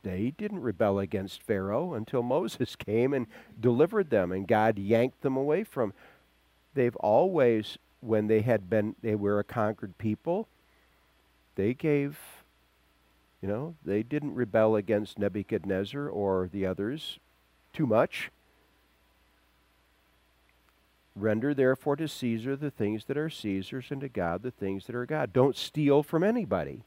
they 0.03 0.31
didn't 0.37 0.61
rebel 0.61 0.99
against 0.99 1.43
Pharaoh 1.43 1.93
until 1.93 2.23
Moses 2.37 2.77
came 2.77 3.13
and 3.13 3.27
delivered 3.59 4.09
them, 4.09 4.31
and 4.31 4.47
God 4.47 4.79
yanked 4.79 5.21
them 5.21 5.35
away 5.35 5.65
from. 5.65 5.93
They've 6.73 6.95
always, 6.97 7.77
when 7.99 8.27
they 8.27 8.41
had 8.41 8.69
been, 8.69 8.95
they 9.01 9.15
were 9.15 9.39
a 9.39 9.43
conquered 9.43 9.97
people, 9.97 10.47
they 11.57 11.73
gave, 11.73 12.17
you 13.41 13.49
know, 13.49 13.75
they 13.83 14.03
didn't 14.03 14.35
rebel 14.35 14.75
against 14.75 15.19
Nebuchadnezzar 15.19 16.07
or 16.07 16.47
the 16.53 16.65
others 16.65 17.19
too 17.73 17.87
much. 17.87 18.29
Render 21.15 21.55
therefore 21.55 21.95
to 21.95 22.07
Caesar 22.07 22.55
the 22.55 22.69
things 22.69 23.05
that 23.05 23.17
are 23.17 23.29
Caesar's, 23.29 23.87
and 23.89 24.01
to 24.01 24.07
God 24.07 24.43
the 24.43 24.51
things 24.51 24.85
that 24.85 24.95
are 24.95 25.07
God. 25.07 25.33
Don't 25.33 25.57
steal 25.57 26.03
from 26.03 26.23
anybody. 26.23 26.83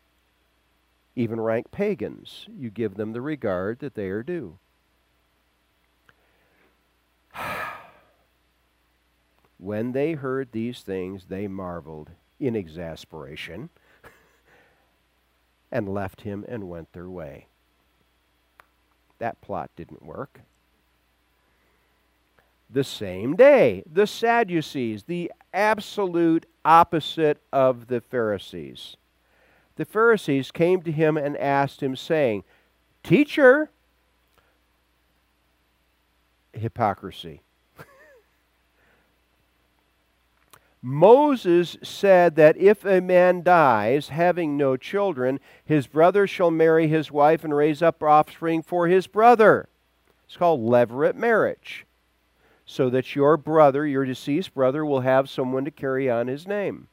Even 1.16 1.40
rank 1.40 1.72
pagans, 1.72 2.46
you 2.56 2.70
give 2.70 2.94
them 2.94 3.12
the 3.12 3.20
regard 3.20 3.80
that 3.80 3.96
they 3.96 4.06
are 4.06 4.22
due. 4.22 4.56
when 9.58 9.90
they 9.90 10.12
heard 10.12 10.52
these 10.52 10.82
things, 10.82 11.24
they 11.24 11.48
marveled 11.48 12.10
in 12.38 12.54
exasperation 12.54 13.68
and 15.70 15.88
left 15.88 16.22
him 16.22 16.44
and 16.48 16.68
went 16.68 16.92
their 16.92 17.08
way. 17.08 17.46
That 19.18 19.40
plot 19.40 19.70
didn't 19.76 20.04
work 20.04 20.40
the 22.72 22.84
same 22.84 23.36
day. 23.36 23.82
The 23.90 24.06
Sadducees, 24.06 25.04
the 25.04 25.32
absolute 25.52 26.46
opposite 26.64 27.38
of 27.52 27.88
the 27.88 28.00
Pharisees. 28.00 28.96
The 29.76 29.84
Pharisees 29.84 30.50
came 30.50 30.82
to 30.82 30.92
him 30.92 31.16
and 31.16 31.36
asked 31.36 31.82
him, 31.82 31.96
saying, 31.96 32.44
Teacher, 33.02 33.70
hypocrisy. 36.52 37.42
Moses 40.82 41.76
said 41.82 42.36
that 42.36 42.56
if 42.56 42.84
a 42.84 43.00
man 43.00 43.42
dies 43.42 44.08
having 44.08 44.56
no 44.56 44.76
children, 44.76 45.38
his 45.64 45.86
brother 45.86 46.26
shall 46.26 46.50
marry 46.50 46.88
his 46.88 47.10
wife 47.10 47.44
and 47.44 47.54
raise 47.54 47.82
up 47.82 48.02
offspring 48.02 48.62
for 48.62 48.88
his 48.88 49.06
brother. 49.06 49.68
It's 50.24 50.36
called 50.36 50.60
levirate 50.60 51.16
marriage 51.16 51.86
so 52.70 52.88
that 52.88 53.16
your 53.16 53.36
brother, 53.36 53.84
your 53.84 54.04
deceased 54.04 54.54
brother, 54.54 54.84
will 54.84 55.00
have 55.00 55.28
someone 55.28 55.64
to 55.64 55.72
carry 55.72 56.08
on 56.08 56.28
his 56.28 56.46
name. 56.46 56.86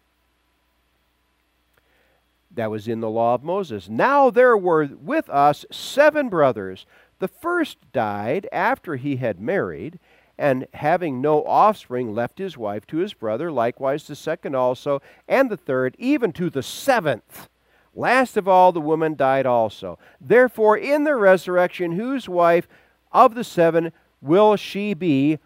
That 2.50 2.72
was 2.72 2.88
in 2.88 3.00
the 3.00 3.12
law 3.12 3.36
of 3.36 3.44
Moses. 3.44 3.88
Now 3.88 4.32
there 4.32 4.58
were 4.58 4.90
with 5.00 5.30
us 5.30 5.68
seven 5.72 6.30
brothers. 6.30 6.88
The 7.20 7.28
first 7.28 7.78
died 7.94 8.48
after 8.52 8.96
he 8.96 9.18
had 9.18 9.40
married, 9.40 10.00
and 10.38 10.68
having 10.74 11.22
no 11.22 11.44
offspring, 11.44 12.14
left 12.14 12.40
his 12.40 12.58
wife 12.58 12.86
to 12.88 12.98
his 12.98 13.14
brother, 13.14 13.52
likewise 13.52 14.06
the 14.06 14.16
second 14.16 14.56
also, 14.56 15.02
and 15.28 15.50
the 15.50 15.58
third, 15.58 15.96
even 15.98 16.32
to 16.34 16.50
the 16.50 16.64
seventh. 16.64 17.50
Last 17.96 18.38
of 18.38 18.48
all, 18.48 18.72
the 18.72 18.80
woman 18.80 19.16
died 19.16 19.48
also. 19.48 19.98
Therefore, 20.22 20.78
in 20.78 21.04
the 21.04 21.16
resurrection, 21.16 21.94
whose 21.94 22.30
wife 22.30 22.68
of 23.12 23.34
the 23.34 23.44
seven 23.44 23.92
will 24.22 24.56
she 24.56 24.94
be 24.94 25.40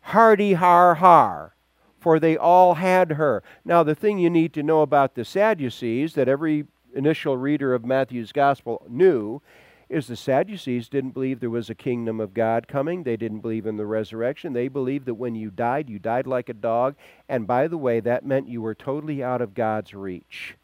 hardy 0.00 0.52
har 0.52 0.94
har, 0.96 1.56
for 1.98 2.20
they 2.20 2.36
all 2.36 2.74
had 2.74 3.12
her. 3.12 3.42
Now, 3.64 3.82
the 3.82 3.96
thing 3.96 4.18
you 4.18 4.30
need 4.30 4.52
to 4.54 4.62
know 4.62 4.82
about 4.82 5.16
the 5.16 5.24
Sadducees 5.24 6.14
that 6.14 6.28
every 6.28 6.66
initial 6.94 7.36
reader 7.36 7.74
of 7.74 7.84
Matthew's 7.84 8.30
gospel 8.30 8.86
knew 8.88 9.42
is 9.88 10.08
the 10.08 10.16
Sadducees 10.16 10.88
didn't 10.88 11.10
believe 11.10 11.38
there 11.38 11.48
was 11.48 11.70
a 11.70 11.74
kingdom 11.74 12.20
of 12.20 12.34
God 12.34 12.66
coming. 12.66 13.02
They 13.02 13.16
didn't 13.16 13.40
believe 13.40 13.66
in 13.66 13.76
the 13.76 13.86
resurrection. 13.86 14.52
They 14.52 14.68
believed 14.68 15.06
that 15.06 15.14
when 15.14 15.34
you 15.34 15.50
died, 15.50 15.88
you 15.88 15.98
died 15.98 16.26
like 16.26 16.48
a 16.48 16.54
dog. 16.54 16.96
And 17.28 17.46
by 17.46 17.68
the 17.68 17.78
way, 17.78 18.00
that 18.00 18.26
meant 18.26 18.48
you 18.48 18.60
were 18.60 18.74
totally 18.74 19.22
out 19.22 19.40
of 19.40 19.54
God's 19.54 19.94
reach. 19.94 20.56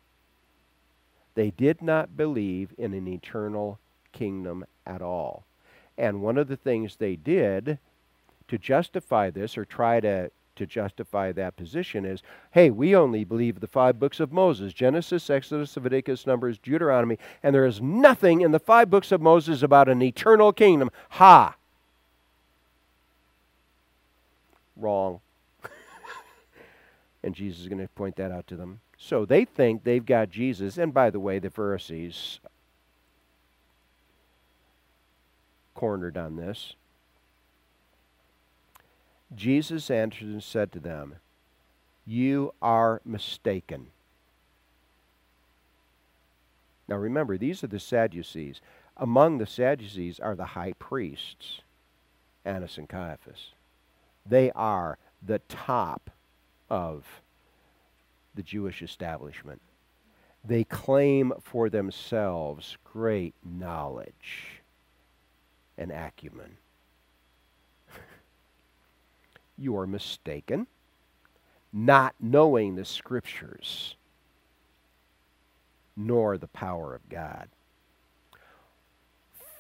They 1.35 1.50
did 1.50 1.81
not 1.81 2.17
believe 2.17 2.75
in 2.76 2.93
an 2.95 3.07
eternal 3.07 3.79
kingdom 4.12 4.64
at 4.87 5.00
all. 5.00 5.45
And 5.97 6.21
one 6.21 6.37
of 6.37 6.49
the 6.49 6.57
things 6.57 6.97
they 6.97 7.17
did 7.17 7.79
to 8.49 8.59
justify 8.59 9.31
this 9.31 9.57
or 9.57 9.64
try 9.64 10.00
to 10.00 10.31
to 10.56 10.66
justify 10.66 11.32
that 11.32 11.56
position 11.56 12.04
is 12.04 12.23
hey, 12.52 12.71
we 12.71 12.94
only 12.94 13.25
believe 13.25 13.61
the 13.61 13.66
five 13.66 13.99
books 13.99 14.21
of 14.21 14.32
Moses 14.32 14.73
Genesis, 14.73 15.30
Exodus, 15.30 15.76
Leviticus, 15.76 16.26
Numbers, 16.26 16.59
Deuteronomy, 16.59 17.18
and 17.42 17.54
there 17.54 17.66
is 17.66 17.80
nothing 17.80 18.40
in 18.40 18.52
the 18.52 18.59
five 18.59 18.90
books 18.90 19.12
of 19.12 19.21
Moses 19.21 19.62
about 19.62 19.88
an 19.88 20.02
eternal 20.02 20.52
kingdom. 20.52 20.90
Ha! 21.11 21.56
Wrong. 24.76 25.21
and 27.23 27.35
Jesus 27.35 27.61
is 27.61 27.68
going 27.68 27.80
to 27.80 27.88
point 27.88 28.16
that 28.16 28.30
out 28.32 28.47
to 28.49 28.56
them. 28.56 28.80
So 28.99 29.25
they 29.25 29.44
think 29.44 29.82
they've 29.82 30.04
got 30.04 30.30
Jesus, 30.30 30.78
and 30.78 30.94
by 30.94 31.11
the 31.11 31.21
way, 31.21 31.38
the 31.38 31.50
Pharisees 31.50 32.40
cornered 35.75 36.16
on 36.16 36.37
this. 36.37 36.75
Jesus 39.34 39.90
answered 39.90 40.28
and 40.28 40.42
said 40.42 40.72
to 40.72 40.80
them, 40.80 41.16
You 42.06 42.54
are 42.60 43.00
mistaken. 43.04 43.88
Now 46.88 46.96
remember, 46.96 47.38
these 47.38 47.64
are 47.64 47.68
the 47.68 47.80
Sadducees. 47.80 48.60
Among 48.96 49.38
the 49.38 49.46
Sadducees 49.46 50.20
are 50.20 50.34
the 50.34 50.44
high 50.44 50.74
priests, 50.78 51.62
Annas 52.44 52.76
and 52.78 52.88
Caiaphas. 52.88 53.52
They 54.26 54.50
are 54.52 54.98
the 55.22 55.40
top 55.48 56.10
of 56.68 57.22
the 58.34 58.42
Jewish 58.42 58.82
establishment. 58.82 59.60
They 60.44 60.64
claim 60.64 61.32
for 61.40 61.70
themselves 61.70 62.76
great 62.84 63.34
knowledge 63.44 64.62
and 65.78 65.92
acumen 65.92 66.56
you 69.62 69.76
are 69.76 69.87
mistaken, 69.87 70.66
not 71.73 72.14
knowing 72.21 72.75
the 72.75 72.85
Scriptures, 72.85 73.97
nor 75.97 76.37
the 76.37 76.49
power 76.49 76.95
of 76.95 77.09
God. 77.09 77.49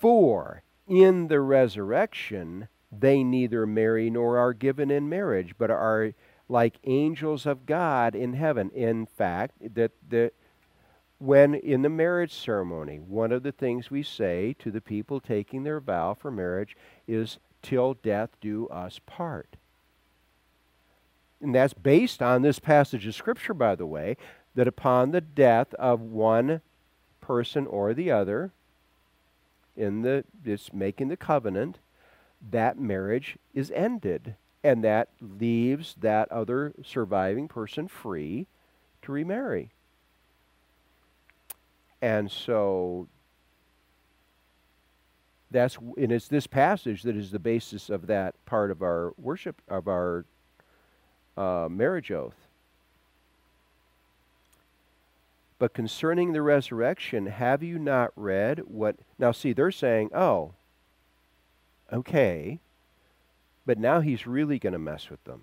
For 0.00 0.62
in 0.88 1.28
the 1.28 1.40
resurrection, 1.40 2.68
they 2.90 3.22
neither 3.22 3.66
marry 3.66 4.10
nor 4.10 4.36
are 4.36 4.52
given 4.52 4.90
in 4.90 5.08
marriage, 5.08 5.54
but 5.56 5.70
are 5.70 6.12
like 6.48 6.78
angels 6.84 7.46
of 7.46 7.64
God 7.64 8.14
in 8.14 8.34
heaven. 8.34 8.70
In 8.74 9.06
fact, 9.06 9.74
that 9.74 9.92
the 10.08 10.32
when 11.18 11.54
in 11.54 11.82
the 11.82 11.88
marriage 11.88 12.34
ceremony, 12.34 12.98
one 12.98 13.30
of 13.30 13.44
the 13.44 13.52
things 13.52 13.92
we 13.92 14.02
say 14.02 14.56
to 14.58 14.72
the 14.72 14.80
people 14.80 15.20
taking 15.20 15.62
their 15.62 15.78
vow 15.78 16.14
for 16.14 16.32
marriage 16.32 16.76
is, 17.06 17.38
Till 17.62 17.94
death 17.94 18.30
do 18.40 18.66
us 18.68 19.00
part. 19.06 19.56
And 21.42 21.54
that's 21.54 21.74
based 21.74 22.22
on 22.22 22.42
this 22.42 22.60
passage 22.60 23.06
of 23.06 23.14
Scripture, 23.14 23.52
by 23.52 23.74
the 23.74 23.86
way, 23.86 24.16
that 24.54 24.68
upon 24.68 25.10
the 25.10 25.20
death 25.20 25.74
of 25.74 26.00
one 26.00 26.60
person 27.20 27.66
or 27.66 27.92
the 27.92 28.10
other, 28.10 28.52
in 29.76 30.02
the 30.02 30.24
it's 30.44 30.72
making 30.72 31.08
the 31.08 31.16
covenant, 31.16 31.78
that 32.50 32.78
marriage 32.78 33.36
is 33.54 33.70
ended. 33.72 34.36
And 34.64 34.84
that 34.84 35.08
leaves 35.20 35.96
that 36.00 36.30
other 36.30 36.72
surviving 36.84 37.48
person 37.48 37.88
free 37.88 38.46
to 39.02 39.10
remarry. 39.10 39.70
And 42.00 42.30
so 42.30 43.08
that's 45.50 45.76
and 45.96 46.12
it's 46.12 46.28
this 46.28 46.46
passage 46.46 47.02
that 47.02 47.16
is 47.16 47.30
the 47.30 47.38
basis 47.38 47.90
of 47.90 48.06
that 48.06 48.34
part 48.46 48.70
of 48.70 48.82
our 48.82 49.12
worship 49.18 49.60
of 49.68 49.88
our 49.88 50.24
uh, 51.36 51.68
marriage 51.70 52.10
oath. 52.10 52.36
But 55.58 55.74
concerning 55.74 56.32
the 56.32 56.42
resurrection, 56.42 57.26
have 57.26 57.62
you 57.62 57.78
not 57.78 58.10
read 58.16 58.62
what? 58.66 58.96
Now, 59.18 59.30
see, 59.30 59.52
they're 59.52 59.70
saying, 59.70 60.10
oh, 60.12 60.54
okay, 61.92 62.58
but 63.64 63.78
now 63.78 64.00
he's 64.00 64.26
really 64.26 64.58
going 64.58 64.72
to 64.72 64.78
mess 64.80 65.08
with 65.08 65.22
them. 65.22 65.42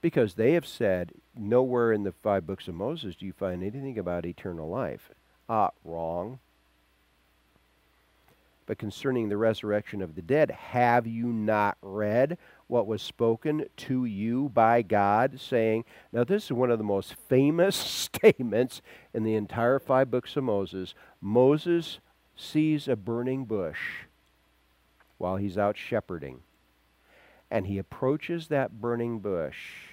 Because 0.00 0.34
they 0.34 0.52
have 0.52 0.66
said, 0.66 1.12
nowhere 1.36 1.92
in 1.92 2.02
the 2.02 2.12
five 2.12 2.46
books 2.46 2.66
of 2.66 2.74
Moses 2.74 3.14
do 3.14 3.26
you 3.26 3.32
find 3.32 3.62
anything 3.62 3.98
about 3.98 4.24
eternal 4.24 4.68
life. 4.68 5.10
Ah, 5.48 5.70
wrong. 5.84 6.38
But 8.66 8.78
concerning 8.78 9.28
the 9.28 9.36
resurrection 9.36 10.02
of 10.02 10.14
the 10.14 10.22
dead, 10.22 10.50
have 10.50 11.06
you 11.06 11.26
not 11.26 11.76
read 11.82 12.38
what 12.68 12.86
was 12.86 13.00
spoken 13.02 13.66
to 13.76 14.04
you 14.04 14.50
by 14.50 14.82
God, 14.82 15.40
saying, 15.40 15.84
Now, 16.12 16.24
this 16.24 16.44
is 16.46 16.52
one 16.52 16.70
of 16.70 16.78
the 16.78 16.84
most 16.84 17.14
famous 17.28 17.76
statements 18.14 18.82
in 19.14 19.22
the 19.22 19.34
entire 19.34 19.78
five 19.78 20.10
books 20.10 20.36
of 20.36 20.44
Moses. 20.44 20.94
Moses 21.20 21.98
sees 22.36 22.88
a 22.88 22.96
burning 22.96 23.44
bush 23.44 24.04
while 25.18 25.36
he's 25.36 25.56
out 25.56 25.78
shepherding, 25.78 26.40
and 27.50 27.66
he 27.66 27.78
approaches 27.78 28.48
that 28.48 28.80
burning 28.80 29.20
bush 29.20 29.86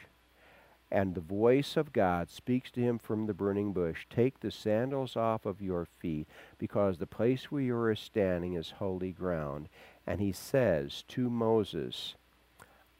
and 0.94 1.16
the 1.16 1.22
voice 1.22 1.76
of 1.76 1.92
God 1.92 2.30
speaks 2.30 2.70
to 2.72 2.80
him 2.80 3.00
from 3.00 3.26
the 3.26 3.34
burning 3.34 3.74
bush 3.74 4.06
Take 4.12 4.40
the 4.40 4.52
sandals 4.52 5.18
off 5.18 5.44
of 5.44 5.60
your 5.60 5.86
feet, 5.86 6.28
because 6.60 7.00
the 7.00 7.08
place 7.08 7.52
where 7.52 7.64
you 7.64 7.76
are 7.76 7.96
standing 7.96 8.54
is 8.54 8.76
holy 8.78 9.12
ground. 9.12 9.70
And 10.06 10.22
he 10.22 10.32
says 10.32 11.04
to 11.08 11.32
Moses, 11.32 12.14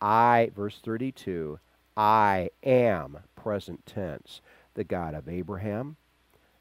I, 0.04 0.52
verse 0.56 0.80
32, 0.84 1.60
I 1.96 2.50
am, 2.64 3.20
present 3.36 3.86
tense, 3.86 4.42
the 4.74 4.84
God 4.84 5.14
of 5.14 5.30
Abraham, 5.30 5.96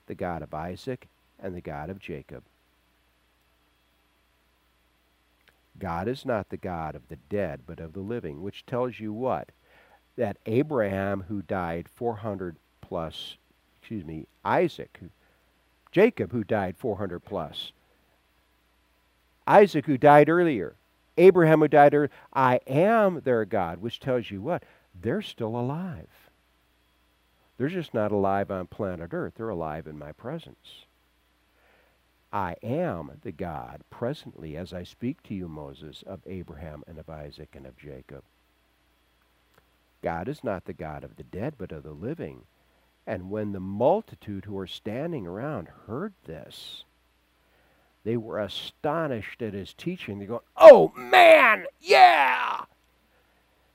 the 0.07 0.15
God 0.15 0.43
of 0.43 0.55
Isaac, 0.55 1.09
and 1.43 1.55
the 1.55 1.61
God 1.61 1.91
of 1.91 1.99
Jacob. 1.99 2.45
God 5.79 6.07
is 6.07 6.25
not 6.25 6.51
the 6.51 6.57
God 6.57 6.95
of 6.95 7.09
the 7.09 7.19
dead, 7.29 7.63
but 7.67 7.81
of 7.81 7.93
the 7.93 8.01
living, 8.01 8.43
which 8.43 8.65
tells 8.65 9.01
you 9.01 9.13
what? 9.13 9.51
that 10.17 10.37
Abraham, 10.47 11.25
who 11.29 11.43
died 11.43 11.89
400 11.89 12.57
plus, 12.81 13.37
excuse 13.81 14.05
me, 14.05 14.27
Isaac, 14.45 15.01
Jacob, 15.91 16.33
who 16.33 16.45
died 16.45 16.77
400 16.77 17.21
plus, 17.21 17.73
Isaac, 19.47 19.87
who 19.87 19.99
died 19.99 20.29
earlier, 20.29 20.75
Abraham, 21.17 21.61
who 21.61 21.69
died 21.69 21.95
earlier, 21.95 22.11
I 22.33 22.61
am 22.67 23.21
their 23.21 23.45
God, 23.45 23.79
which 23.81 24.01
tells 24.01 24.31
you 24.31 24.41
what? 24.41 24.65
They're 25.01 25.23
still 25.23 25.57
alive. 25.57 26.09
They're 27.57 27.69
just 27.69 27.95
not 27.95 28.13
alive 28.13 28.51
on 28.51 28.67
planet 28.67 29.11
Earth, 29.13 29.35
they're 29.37 29.49
alive 29.49 29.87
in 29.87 29.99
my 29.99 30.13
presence. 30.13 30.87
I 32.33 32.57
am 32.63 33.21
the 33.23 33.33
God 33.33 33.83
presently 33.91 34.57
as 34.57 34.73
I 34.73 34.85
speak 34.85 35.23
to 35.25 35.35
you, 35.35 35.49
Moses, 35.49 36.03
of 36.07 36.21
Abraham 36.27 36.83
and 36.87 36.99
of 36.99 37.11
Isaac 37.11 37.51
and 37.55 37.67
of 37.67 37.77
Jacob. 37.77 38.25
God 40.03 40.29
is 40.29 40.43
not 40.43 40.65
the 40.65 40.73
God 40.73 41.05
of 41.05 41.17
the 41.17 41.23
dead, 41.23 41.55
but 41.59 41.73
of 41.73 41.83
the 41.83 41.93
living. 41.93 42.43
And 43.07 43.31
when 43.31 43.53
the 43.53 43.61
multitude 43.61 44.47
who 44.47 44.55
were 44.55 44.67
standing 44.67 45.27
around 45.27 45.69
heard 45.87 46.15
this, 46.25 46.85
they 48.05 48.17
were 48.17 48.39
astonished 48.39 49.43
at 49.43 49.55
his 49.55 49.75
teaching. 49.75 50.19
They 50.19 50.27
go, 50.27 50.43
"Oh 50.57 50.93
man, 50.97 51.67
yeah!" 51.81 52.65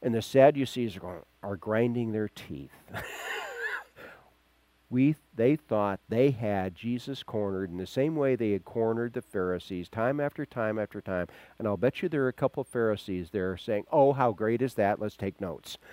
And 0.01 0.13
the 0.13 0.21
Sadducees 0.21 0.97
are 0.97 1.01
going, 1.01 1.21
are 1.41 1.55
grinding 1.55 2.11
their 2.11 2.29
teeth. 2.29 2.71
we 4.89 5.15
they 5.35 5.55
thought 5.55 5.99
they 6.07 6.31
had 6.31 6.75
Jesus 6.75 7.23
cornered 7.23 7.69
in 7.69 7.77
the 7.77 7.87
same 7.87 8.15
way 8.15 8.35
they 8.35 8.51
had 8.51 8.65
cornered 8.65 9.13
the 9.13 9.21
Pharisees 9.21 9.89
time 9.89 10.19
after 10.19 10.45
time 10.45 10.77
after 10.77 11.01
time. 11.01 11.27
And 11.57 11.67
I'll 11.67 11.77
bet 11.77 12.01
you 12.01 12.09
there 12.09 12.25
are 12.25 12.29
a 12.29 12.33
couple 12.33 12.61
of 12.61 12.67
Pharisees 12.67 13.29
there 13.31 13.57
saying, 13.57 13.85
"Oh, 13.91 14.13
how 14.13 14.31
great 14.33 14.61
is 14.61 14.75
that? 14.75 14.99
Let's 14.99 15.17
take 15.17 15.41
notes." 15.41 15.77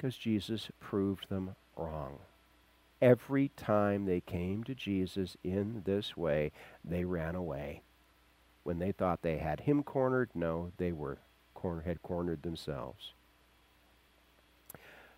Because 0.00 0.16
Jesus 0.16 0.70
proved 0.80 1.28
them 1.28 1.56
wrong. 1.76 2.20
Every 3.02 3.50
time 3.56 4.04
they 4.04 4.20
came 4.20 4.62
to 4.64 4.74
Jesus 4.74 5.36
in 5.42 5.82
this 5.86 6.16
way, 6.16 6.52
they 6.84 7.04
ran 7.04 7.34
away. 7.34 7.82
When 8.62 8.78
they 8.78 8.92
thought 8.92 9.22
they 9.22 9.38
had 9.38 9.60
him 9.60 9.82
cornered, 9.82 10.30
no, 10.34 10.72
they 10.76 10.92
were 10.92 11.18
corner, 11.54 11.82
had 11.82 12.02
cornered 12.02 12.42
themselves. 12.42 13.12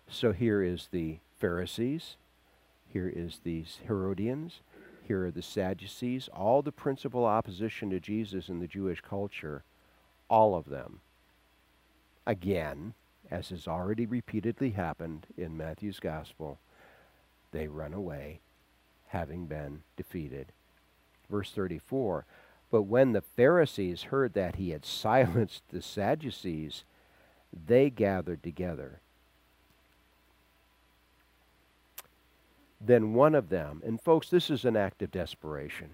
So 0.07 0.31
here 0.31 0.61
is 0.63 0.87
the 0.91 1.19
Pharisees, 1.39 2.15
here 2.87 3.11
is 3.13 3.39
these 3.43 3.79
Herodians, 3.87 4.61
Here 5.05 5.25
are 5.25 5.31
the 5.31 5.41
Sadducees, 5.41 6.29
all 6.29 6.61
the 6.61 6.71
principal 6.71 7.25
opposition 7.25 7.89
to 7.89 7.99
Jesus 7.99 8.47
in 8.47 8.59
the 8.59 8.67
Jewish 8.67 9.01
culture, 9.01 9.63
all 10.29 10.55
of 10.55 10.69
them. 10.69 11.01
Again, 12.25 12.93
as 13.29 13.49
has 13.49 13.67
already 13.67 14.05
repeatedly 14.05 14.71
happened 14.71 15.27
in 15.35 15.57
Matthew's 15.57 15.99
Gospel, 15.99 16.59
they 17.53 17.67
run 17.67 17.93
away, 17.93 18.41
having 19.07 19.45
been 19.45 19.83
defeated. 19.95 20.47
Verse 21.29 21.51
34 21.51 22.25
But 22.69 22.83
when 22.83 23.13
the 23.13 23.21
Pharisees 23.21 24.03
heard 24.03 24.33
that 24.33 24.57
he 24.57 24.71
had 24.71 24.85
silenced 24.85 25.63
the 25.69 25.81
Sadducees, 25.81 26.83
they 27.65 27.89
gathered 27.89 28.43
together. 28.43 28.99
Then 32.81 33.13
one 33.13 33.33
of 33.33 33.47
them, 33.47 33.81
and 33.85 34.01
folks, 34.01 34.29
this 34.29 34.49
is 34.49 34.65
an 34.65 34.75
act 34.75 35.01
of 35.01 35.11
desperation. 35.11 35.91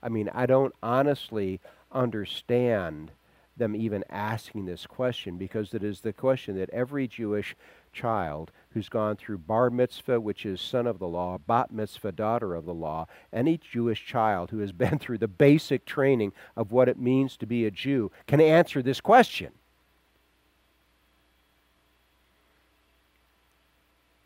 I 0.00 0.08
mean, 0.08 0.30
I 0.32 0.46
don't 0.46 0.74
honestly 0.80 1.60
understand 1.90 3.10
them 3.56 3.74
even 3.74 4.04
asking 4.10 4.66
this 4.66 4.86
question 4.86 5.36
because 5.36 5.74
it 5.74 5.82
is 5.82 6.00
the 6.00 6.12
question 6.12 6.56
that 6.56 6.70
every 6.70 7.08
Jewish 7.08 7.56
child 7.92 8.50
who's 8.70 8.88
gone 8.88 9.16
through 9.16 9.38
bar 9.38 9.70
mitzvah, 9.70 10.20
which 10.20 10.44
is 10.44 10.60
son 10.60 10.86
of 10.86 10.98
the 10.98 11.08
law, 11.08 11.38
bat 11.38 11.72
mitzvah, 11.72 12.12
daughter 12.12 12.54
of 12.54 12.66
the 12.66 12.74
law, 12.74 13.06
any 13.32 13.58
Jewish 13.58 14.04
child 14.04 14.50
who 14.50 14.58
has 14.58 14.72
been 14.72 14.98
through 14.98 15.18
the 15.18 15.28
basic 15.28 15.84
training 15.84 16.32
of 16.56 16.72
what 16.72 16.88
it 16.88 16.98
means 16.98 17.36
to 17.38 17.46
be 17.46 17.64
a 17.64 17.70
Jew 17.70 18.10
can 18.26 18.40
answer 18.40 18.82
this 18.82 19.00
question. 19.00 19.52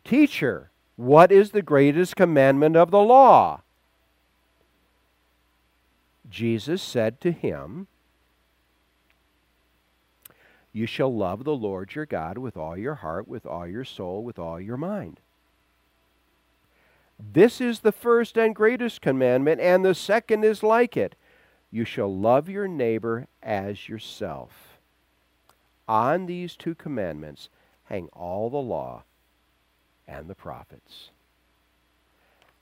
Teacher, 0.03 0.71
what 0.97 1.31
is 1.31 1.51
the 1.51 1.61
greatest 1.61 2.15
commandment 2.15 2.75
of 2.75 2.91
the 2.91 2.99
law? 2.99 3.61
Jesus 6.29 6.81
said 6.81 7.21
to 7.21 7.31
him, 7.31 7.87
You 10.73 10.85
shall 10.85 11.13
love 11.13 11.43
the 11.43 11.55
Lord 11.55 11.95
your 11.95 12.05
God 12.05 12.37
with 12.37 12.55
all 12.55 12.77
your 12.77 12.95
heart, 12.95 13.27
with 13.27 13.45
all 13.45 13.67
your 13.67 13.83
soul, 13.83 14.23
with 14.23 14.39
all 14.39 14.59
your 14.59 14.77
mind. 14.77 15.19
This 17.19 17.61
is 17.61 17.79
the 17.81 17.91
first 17.91 18.37
and 18.37 18.55
greatest 18.55 19.01
commandment, 19.01 19.61
and 19.61 19.85
the 19.85 19.93
second 19.93 20.43
is 20.43 20.63
like 20.63 20.97
it. 20.97 21.15
You 21.69 21.85
shall 21.85 22.13
love 22.13 22.49
your 22.49 22.67
neighbor 22.67 23.27
as 23.43 23.87
yourself. 23.87 24.79
On 25.87 26.25
these 26.25 26.55
two 26.55 26.73
commandments 26.73 27.49
hang 27.85 28.07
all 28.13 28.49
the 28.49 28.57
law 28.57 29.03
and 30.07 30.29
the 30.29 30.35
prophets. 30.35 31.09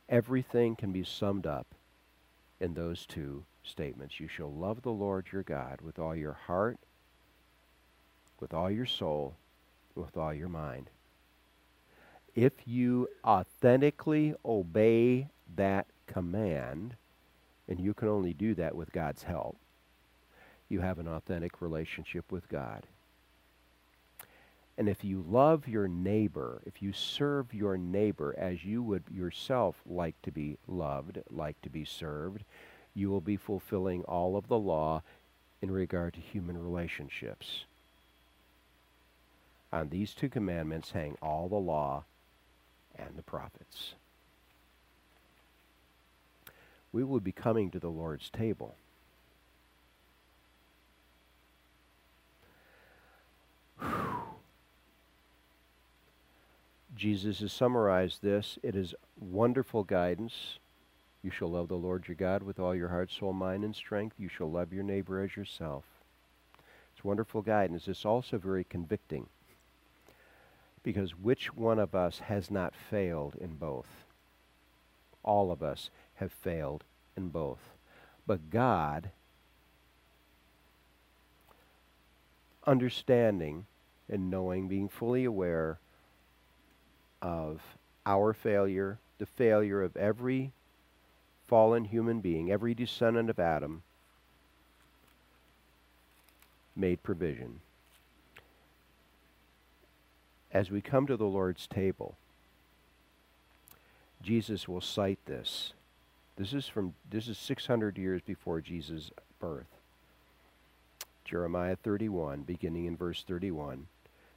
Everything 0.07 0.75
can 0.75 0.91
be 0.91 1.03
summed 1.03 1.45
up 1.45 1.67
in 2.59 2.73
those 2.73 3.05
two 3.05 3.45
statements. 3.63 4.19
You 4.19 4.27
shall 4.27 4.51
love 4.51 4.81
the 4.81 4.91
Lord 4.91 5.27
your 5.31 5.43
God 5.43 5.81
with 5.81 5.99
all 5.99 6.15
your 6.15 6.33
heart, 6.33 6.79
with 8.41 8.53
all 8.53 8.69
your 8.69 8.85
soul, 8.85 9.35
with 9.95 10.17
all 10.17 10.33
your 10.33 10.49
mind. 10.49 10.89
If 12.35 12.53
you 12.65 13.09
authentically 13.25 14.33
obey 14.45 15.27
that 15.55 15.87
command, 16.07 16.95
and 17.67 17.79
you 17.79 17.93
can 17.93 18.07
only 18.07 18.33
do 18.33 18.55
that 18.55 18.75
with 18.75 18.91
God's 18.91 19.23
help, 19.23 19.57
you 20.69 20.81
have 20.81 20.99
an 20.99 21.07
authentic 21.07 21.61
relationship 21.61 22.31
with 22.31 22.47
God. 22.49 22.85
And 24.77 24.87
if 24.87 25.03
you 25.03 25.25
love 25.27 25.67
your 25.67 25.89
neighbor, 25.89 26.61
if 26.65 26.81
you 26.81 26.93
serve 26.93 27.53
your 27.53 27.77
neighbor 27.77 28.33
as 28.37 28.63
you 28.63 28.81
would 28.81 29.03
yourself 29.11 29.75
like 29.85 30.15
to 30.21 30.31
be 30.31 30.57
loved, 30.67 31.19
like 31.29 31.61
to 31.63 31.69
be 31.69 31.83
served, 31.83 32.45
you 32.93 33.09
will 33.09 33.19
be 33.19 33.35
fulfilling 33.35 34.03
all 34.03 34.37
of 34.37 34.47
the 34.47 34.57
law 34.57 35.03
in 35.61 35.69
regard 35.69 36.13
to 36.13 36.21
human 36.21 36.57
relationships. 36.57 37.65
On 39.71 39.89
these 39.89 40.13
two 40.13 40.29
commandments 40.29 40.91
hang 40.91 41.15
all 41.21 41.47
the 41.47 41.55
law 41.55 42.03
and 42.97 43.15
the 43.15 43.21
prophets. 43.21 43.93
We 46.91 47.03
will 47.03 47.19
be 47.19 47.31
coming 47.31 47.69
to 47.71 47.79
the 47.79 47.89
Lord's 47.89 48.29
table. 48.29 48.75
Jesus 56.95 57.39
has 57.39 57.53
summarized 57.53 58.21
this. 58.21 58.57
It 58.61 58.75
is 58.75 58.93
wonderful 59.17 59.83
guidance. 59.83 60.59
You 61.23 61.31
shall 61.31 61.51
love 61.51 61.69
the 61.69 61.75
Lord 61.75 62.07
your 62.07 62.15
God 62.15 62.43
with 62.43 62.59
all 62.59 62.75
your 62.75 62.89
heart, 62.89 63.09
soul, 63.11 63.31
mind, 63.31 63.63
and 63.63 63.75
strength. 63.75 64.15
You 64.19 64.27
shall 64.27 64.51
love 64.51 64.73
your 64.73 64.83
neighbor 64.83 65.21
as 65.21 65.37
yourself. 65.37 65.85
It's 66.93 67.03
wonderful 67.05 67.41
guidance. 67.41 67.87
It's 67.87 68.05
also 68.05 68.37
very 68.37 68.65
convicting. 68.65 69.27
Because 70.89 71.11
which 71.11 71.53
one 71.53 71.77
of 71.77 71.93
us 71.93 72.17
has 72.17 72.49
not 72.49 72.73
failed 72.73 73.35
in 73.39 73.57
both? 73.57 73.85
All 75.21 75.51
of 75.51 75.61
us 75.61 75.91
have 76.15 76.31
failed 76.31 76.83
in 77.15 77.29
both. 77.29 77.59
But 78.25 78.49
God, 78.49 79.11
understanding 82.65 83.67
and 84.09 84.31
knowing, 84.31 84.67
being 84.67 84.89
fully 84.89 85.25
aware 85.25 85.77
of 87.21 87.61
our 88.07 88.33
failure, 88.33 88.97
the 89.19 89.27
failure 89.27 89.83
of 89.83 89.95
every 89.95 90.53
fallen 91.45 91.85
human 91.85 92.19
being, 92.19 92.49
every 92.49 92.73
descendant 92.73 93.29
of 93.29 93.37
Adam, 93.37 93.83
made 96.75 97.03
provision. 97.03 97.59
As 100.51 100.71
we 100.71 100.81
come 100.81 101.05
to 101.07 101.17
the 101.17 101.25
Lord's 101.25 101.67
table, 101.67 102.15
Jesus 104.21 104.67
will 104.67 104.81
cite 104.81 105.19
this. 105.25 105.73
This 106.37 106.53
is 106.53 106.67
from 106.67 106.93
this 107.09 107.27
is 107.27 107.37
600 107.37 107.97
years 107.97 108.21
before 108.21 108.61
Jesus' 108.61 109.11
birth. 109.39 109.67
Jeremiah 111.23 111.75
31, 111.75 112.41
beginning 112.41 112.85
in 112.85 112.97
verse 112.97 113.23
31. 113.27 113.85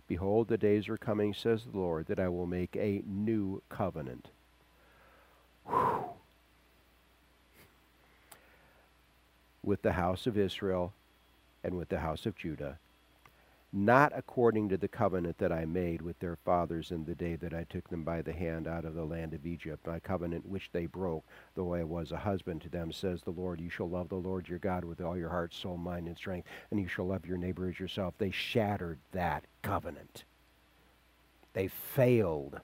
Behold, 0.06 0.48
the 0.48 0.58
days 0.58 0.90
are 0.90 0.98
coming, 0.98 1.32
says 1.32 1.64
the 1.64 1.78
Lord, 1.78 2.06
that 2.08 2.18
I 2.18 2.28
will 2.28 2.46
make 2.46 2.76
a 2.76 3.02
new 3.06 3.62
covenant. 3.70 4.28
Whew. 5.66 6.04
With 9.62 9.80
the 9.80 9.92
house 9.92 10.26
of 10.26 10.36
Israel 10.36 10.92
and 11.64 11.78
with 11.78 11.88
the 11.88 12.00
house 12.00 12.26
of 12.26 12.36
Judah, 12.36 12.78
not 13.72 14.12
according 14.14 14.68
to 14.68 14.76
the 14.76 14.88
covenant 14.88 15.38
that 15.38 15.50
I 15.50 15.64
made 15.64 16.02
with 16.02 16.18
their 16.18 16.36
fathers 16.36 16.90
in 16.90 17.06
the 17.06 17.14
day 17.14 17.36
that 17.36 17.54
I 17.54 17.64
took 17.64 17.88
them 17.88 18.04
by 18.04 18.20
the 18.20 18.32
hand 18.32 18.68
out 18.68 18.84
of 18.84 18.94
the 18.94 19.04
land 19.04 19.32
of 19.32 19.46
Egypt, 19.46 19.86
my 19.86 19.98
covenant 19.98 20.46
which 20.46 20.68
they 20.72 20.84
broke, 20.84 21.24
though 21.54 21.72
I 21.72 21.82
was 21.82 22.12
a 22.12 22.18
husband 22.18 22.60
to 22.62 22.68
them, 22.68 22.92
says 22.92 23.22
the 23.22 23.30
Lord. 23.30 23.60
You 23.60 23.70
shall 23.70 23.88
love 23.88 24.10
the 24.10 24.16
Lord 24.16 24.46
your 24.46 24.58
God 24.58 24.84
with 24.84 25.00
all 25.00 25.16
your 25.16 25.30
heart, 25.30 25.54
soul, 25.54 25.78
mind, 25.78 26.06
and 26.06 26.16
strength, 26.16 26.46
and 26.70 26.78
you 26.78 26.86
shall 26.86 27.06
love 27.06 27.24
your 27.24 27.38
neighbor 27.38 27.66
as 27.66 27.80
yourself. 27.80 28.12
They 28.18 28.30
shattered 28.30 28.98
that 29.12 29.44
covenant. 29.62 30.24
They 31.54 31.68
failed 31.68 32.60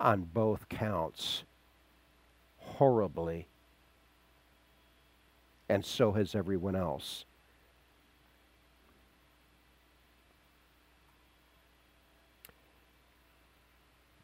on 0.00 0.22
both 0.22 0.70
counts 0.70 1.44
horribly, 2.56 3.46
and 5.68 5.84
so 5.84 6.12
has 6.12 6.34
everyone 6.34 6.76
else. 6.76 7.26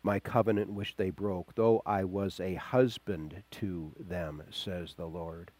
My 0.06 0.20
covenant 0.20 0.70
which 0.70 0.94
they 0.96 1.10
broke, 1.10 1.56
though 1.56 1.82
I 1.84 2.04
was 2.04 2.38
a 2.38 2.54
husband 2.54 3.42
to 3.50 3.92
them, 3.98 4.44
says 4.52 4.94
the 4.94 5.06
Lord, 5.06 5.50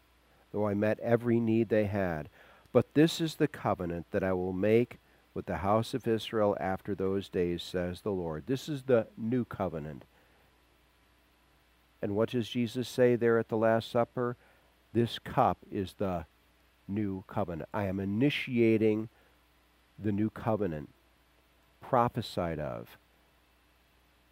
though 0.53 0.65
I 0.65 0.73
met 0.73 0.99
every 1.01 1.41
need 1.41 1.67
they 1.67 1.83
had. 1.83 2.29
But 2.71 2.93
this 2.93 3.19
is 3.19 3.35
the 3.35 3.49
covenant 3.49 4.05
that 4.11 4.23
I 4.23 4.31
will 4.31 4.53
make 4.53 4.99
with 5.33 5.47
the 5.47 5.57
house 5.57 5.93
of 5.93 6.07
Israel 6.07 6.55
after 6.61 6.95
those 6.95 7.27
days, 7.27 7.61
says 7.61 8.01
the 8.01 8.11
Lord. 8.11 8.45
This 8.47 8.69
is 8.69 8.83
the 8.83 9.07
new 9.17 9.43
covenant. 9.43 10.05
And 12.01 12.15
what 12.15 12.29
does 12.29 12.47
Jesus 12.47 12.87
say 12.87 13.17
there 13.17 13.37
at 13.37 13.49
the 13.49 13.57
Last 13.57 13.91
Supper? 13.91 14.37
This 14.93 15.19
cup 15.19 15.57
is 15.69 15.95
the 15.97 16.25
new 16.87 17.25
covenant. 17.27 17.67
I 17.73 17.83
am 17.83 17.99
initiating 17.99 19.09
the 19.99 20.13
new 20.13 20.29
covenant 20.29 20.87
prophesied 21.81 22.59
of 22.59 22.97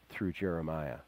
through 0.09 0.33
Jeremiah. 0.33 0.99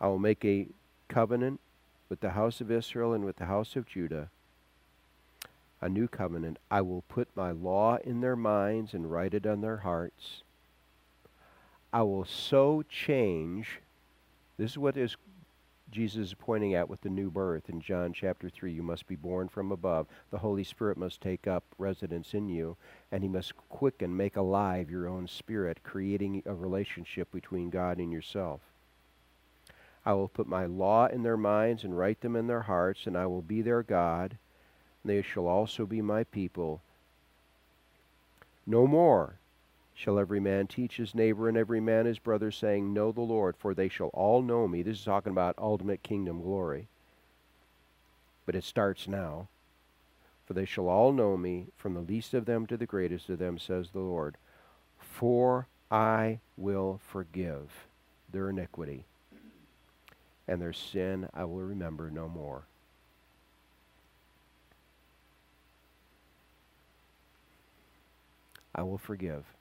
I 0.00 0.06
will 0.06 0.18
make 0.18 0.44
a 0.44 0.68
covenant 1.08 1.60
with 2.08 2.20
the 2.20 2.30
house 2.30 2.60
of 2.60 2.70
Israel 2.70 3.12
and 3.12 3.24
with 3.24 3.36
the 3.36 3.46
house 3.46 3.76
of 3.76 3.86
Judah, 3.86 4.30
a 5.80 5.88
new 5.88 6.08
covenant. 6.08 6.58
I 6.70 6.82
will 6.82 7.02
put 7.08 7.28
my 7.34 7.50
law 7.50 7.96
in 7.96 8.20
their 8.20 8.36
minds 8.36 8.94
and 8.94 9.10
write 9.10 9.34
it 9.34 9.46
on 9.46 9.60
their 9.60 9.78
hearts. 9.78 10.42
I 11.92 12.02
will 12.02 12.24
so 12.24 12.82
change 12.88 13.80
This 14.58 14.72
is 14.72 14.78
what 14.78 14.96
is 14.96 15.16
Jesus 15.90 16.28
is 16.28 16.34
pointing 16.34 16.74
out 16.74 16.90
with 16.90 17.00
the 17.00 17.08
new 17.08 17.30
birth 17.30 17.70
in 17.70 17.80
John 17.80 18.12
chapter 18.12 18.50
3. 18.50 18.72
You 18.72 18.82
must 18.82 19.06
be 19.06 19.16
born 19.16 19.48
from 19.48 19.72
above. 19.72 20.06
The 20.30 20.38
Holy 20.38 20.64
Spirit 20.64 20.98
must 20.98 21.20
take 21.20 21.46
up 21.46 21.64
residence 21.78 22.34
in 22.34 22.48
you, 22.48 22.76
and 23.10 23.22
He 23.22 23.28
must 23.28 23.56
quicken, 23.70 24.14
make 24.14 24.36
alive 24.36 24.90
your 24.90 25.08
own 25.08 25.26
spirit, 25.26 25.82
creating 25.82 26.42
a 26.44 26.54
relationship 26.54 27.32
between 27.32 27.70
God 27.70 27.98
and 27.98 28.12
yourself. 28.12 28.60
I 30.04 30.12
will 30.12 30.28
put 30.28 30.46
my 30.46 30.66
law 30.66 31.06
in 31.06 31.22
their 31.22 31.36
minds 31.36 31.84
and 31.84 31.96
write 31.96 32.20
them 32.20 32.36
in 32.36 32.46
their 32.46 32.62
hearts, 32.62 33.06
and 33.06 33.16
I 33.16 33.26
will 33.26 33.42
be 33.42 33.62
their 33.62 33.82
God. 33.82 34.36
They 35.04 35.22
shall 35.22 35.46
also 35.46 35.86
be 35.86 36.02
my 36.02 36.24
people. 36.24 36.82
No 38.66 38.86
more 38.86 39.37
shall 39.98 40.20
every 40.20 40.38
man 40.38 40.68
teach 40.68 40.96
his 40.96 41.12
neighbor 41.12 41.48
and 41.48 41.58
every 41.58 41.80
man 41.80 42.06
his 42.06 42.20
brother, 42.20 42.52
saying, 42.52 42.94
Know 42.94 43.10
the 43.10 43.20
Lord, 43.20 43.56
for 43.56 43.74
they 43.74 43.88
shall 43.88 44.10
all 44.14 44.42
know 44.42 44.68
me. 44.68 44.80
This 44.80 45.00
is 45.00 45.04
talking 45.04 45.32
about 45.32 45.56
ultimate 45.58 46.04
kingdom 46.04 46.40
glory. 46.40 46.86
But 48.46 48.54
it 48.54 48.62
starts 48.62 49.08
now. 49.08 49.48
For 50.46 50.54
they 50.54 50.66
shall 50.66 50.88
all 50.88 51.12
know 51.12 51.36
me, 51.36 51.66
from 51.76 51.94
the 51.94 52.00
least 52.00 52.32
of 52.32 52.44
them 52.44 52.64
to 52.66 52.76
the 52.76 52.86
greatest 52.86 53.28
of 53.28 53.40
them, 53.40 53.58
says 53.58 53.90
the 53.90 53.98
Lord. 53.98 54.36
For 55.00 55.66
I 55.90 56.38
will 56.56 57.00
forgive 57.04 57.88
their 58.30 58.50
iniquity, 58.50 59.04
and 60.46 60.62
their 60.62 60.72
sin 60.72 61.28
I 61.34 61.44
will 61.44 61.62
remember 61.62 62.08
no 62.08 62.28
more. 62.28 62.62
I 68.72 68.82
will 68.82 68.98
forgive. 68.98 69.57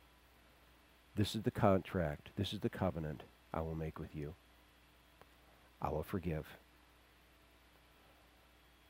This 1.18 1.36
is 1.36 1.42
the 1.42 1.52
contract. 1.52 2.30
This 2.38 2.54
is 2.54 2.60
the 2.60 2.70
covenant 2.70 3.24
I 3.52 3.62
will 3.62 3.74
make 3.74 3.98
with 4.00 4.16
you. 4.16 4.36
I 5.82 5.90
will 5.90 6.04
forgive. 6.04 6.46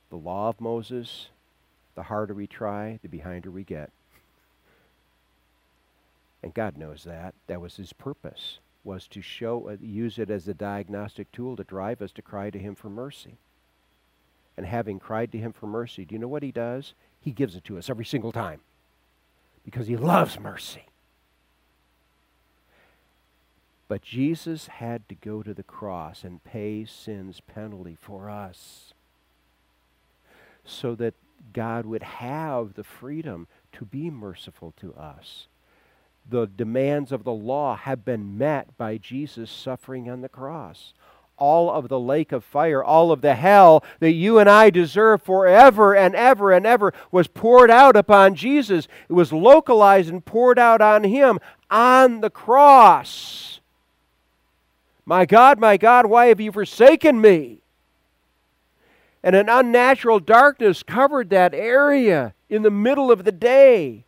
The 0.09 0.17
law 0.17 0.49
of 0.49 0.59
Moses, 0.59 1.29
the 1.95 2.03
harder 2.03 2.33
we 2.33 2.45
try, 2.45 2.99
the 3.01 3.07
behinder 3.07 3.49
we 3.49 3.63
get. 3.63 3.91
And 6.43 6.53
God 6.53 6.77
knows 6.77 7.05
that. 7.05 7.33
That 7.47 7.61
was 7.61 7.77
his 7.77 7.93
purpose, 7.93 8.59
was 8.83 9.07
to 9.07 9.21
show, 9.21 9.69
uh, 9.69 9.77
use 9.79 10.19
it 10.19 10.29
as 10.29 10.49
a 10.49 10.53
diagnostic 10.53 11.31
tool 11.31 11.55
to 11.55 11.63
drive 11.63 12.01
us 12.01 12.11
to 12.11 12.21
cry 12.21 12.49
to 12.49 12.59
him 12.59 12.75
for 12.75 12.89
mercy. 12.89 13.37
And 14.57 14.65
having 14.65 14.99
cried 14.99 15.31
to 15.31 15.37
him 15.37 15.53
for 15.53 15.67
mercy, 15.67 16.03
do 16.03 16.15
you 16.15 16.19
know 16.19 16.27
what 16.27 16.43
he 16.43 16.51
does? 16.51 16.93
He 17.21 17.31
gives 17.31 17.55
it 17.55 17.63
to 17.65 17.77
us 17.77 17.89
every 17.89 18.05
single 18.05 18.33
time 18.33 18.59
because 19.63 19.87
he 19.87 19.95
loves 19.95 20.39
mercy. 20.39 20.83
But 23.87 24.01
Jesus 24.01 24.67
had 24.67 25.07
to 25.09 25.15
go 25.15 25.41
to 25.41 25.53
the 25.53 25.63
cross 25.63 26.23
and 26.23 26.43
pay 26.43 26.85
sin's 26.85 27.39
penalty 27.39 27.97
for 27.99 28.29
us 28.29 28.93
so 30.65 30.93
that 30.95 31.13
God 31.53 31.85
would 31.85 32.03
have 32.03 32.73
the 32.73 32.83
freedom 32.83 33.47
to 33.73 33.85
be 33.85 34.09
merciful 34.09 34.73
to 34.81 34.93
us. 34.95 35.47
The 36.29 36.45
demands 36.45 37.13
of 37.13 37.23
the 37.23 37.31
law 37.31 37.77
have 37.77 38.03
been 38.03 38.37
met 38.37 38.77
by 38.77 38.97
Jesus 38.97 39.49
suffering 39.49 40.09
on 40.09 40.21
the 40.21 40.27
cross. 40.27 40.93
All 41.37 41.71
of 41.71 41.87
the 41.87 41.99
lake 41.99 42.31
of 42.31 42.43
fire, 42.43 42.83
all 42.83 43.11
of 43.11 43.21
the 43.21 43.35
hell 43.35 43.83
that 43.99 44.11
you 44.11 44.39
and 44.39 44.49
I 44.49 44.69
deserve 44.69 45.21
forever 45.21 45.95
and 45.95 46.15
ever 46.15 46.51
and 46.51 46.65
ever 46.65 46.93
was 47.11 47.27
poured 47.27 47.71
out 47.71 47.95
upon 47.95 48.35
Jesus. 48.35 48.87
It 49.07 49.13
was 49.13 49.31
localized 49.31 50.09
and 50.09 50.25
poured 50.25 50.59
out 50.59 50.81
on 50.81 51.05
him 51.05 51.39
on 51.69 52.19
the 52.19 52.31
cross. 52.31 53.61
My 55.07 55.25
God, 55.25 55.57
my 55.57 55.77
God, 55.77 56.07
why 56.07 56.25
have 56.25 56.41
you 56.41 56.51
forsaken 56.51 57.21
me? 57.21 57.59
And 59.23 59.37
an 59.37 59.47
unnatural 59.47 60.19
darkness 60.19 60.83
covered 60.83 61.29
that 61.29 61.53
area 61.53 62.33
in 62.49 62.61
the 62.61 62.69
middle 62.69 63.09
of 63.09 63.23
the 63.23 63.31
day. 63.31 64.03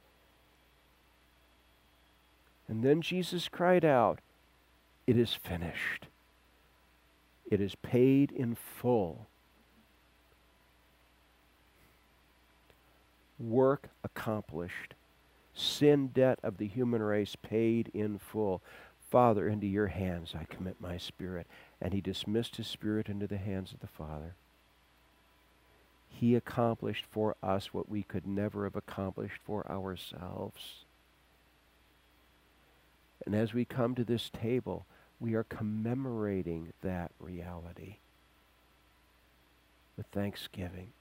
And 2.68 2.84
then 2.84 3.02
Jesus 3.02 3.48
cried 3.48 3.86
out, 3.86 4.20
It 5.08 5.18
is 5.18 5.34
finished. 5.34 6.08
It 7.50 7.62
is 7.62 7.76
paid 7.76 8.34
in 8.34 8.56
full. 8.56 9.28
Work 13.40 13.88
accomplished. 14.04 14.96
Sin 15.54 16.08
debt 16.08 16.40
of 16.44 16.58
the 16.58 16.68
human 16.68 17.02
race 17.02 17.38
paid 17.42 17.90
in 17.94 18.20
full. 18.20 18.62
Father, 19.10 19.48
into 19.48 19.68
your 19.68 19.88
hands 19.88 20.34
I 20.40 20.44
commit 20.46 20.80
my 20.80 20.98
spirit. 20.98 21.48
And 21.82 21.94
he 21.94 22.02
dismissed 22.02 22.58
his 22.58 22.68
spirit 22.68 23.08
into 23.08 23.28
the 23.28 23.38
hands 23.38 23.72
of 23.72 23.80
the 23.80 23.88
Father. 23.88 24.36
He 26.10 26.36
accomplished 26.36 27.06
for 27.10 27.36
us 27.42 27.74
what 27.74 27.90
we 27.90 28.04
could 28.04 28.28
never 28.28 28.66
have 28.66 28.76
accomplished 28.76 29.40
for 29.44 29.70
ourselves. 29.72 30.84
And 33.26 33.36
as 33.36 33.54
we 33.54 33.66
come 33.66 33.96
to 33.96 34.04
this 34.04 34.30
table, 34.30 34.86
we 35.20 35.34
are 35.34 35.44
commemorating 35.44 36.74
that 36.82 37.12
reality 37.20 37.98
with 39.98 40.08
thanksgiving. 40.08 40.92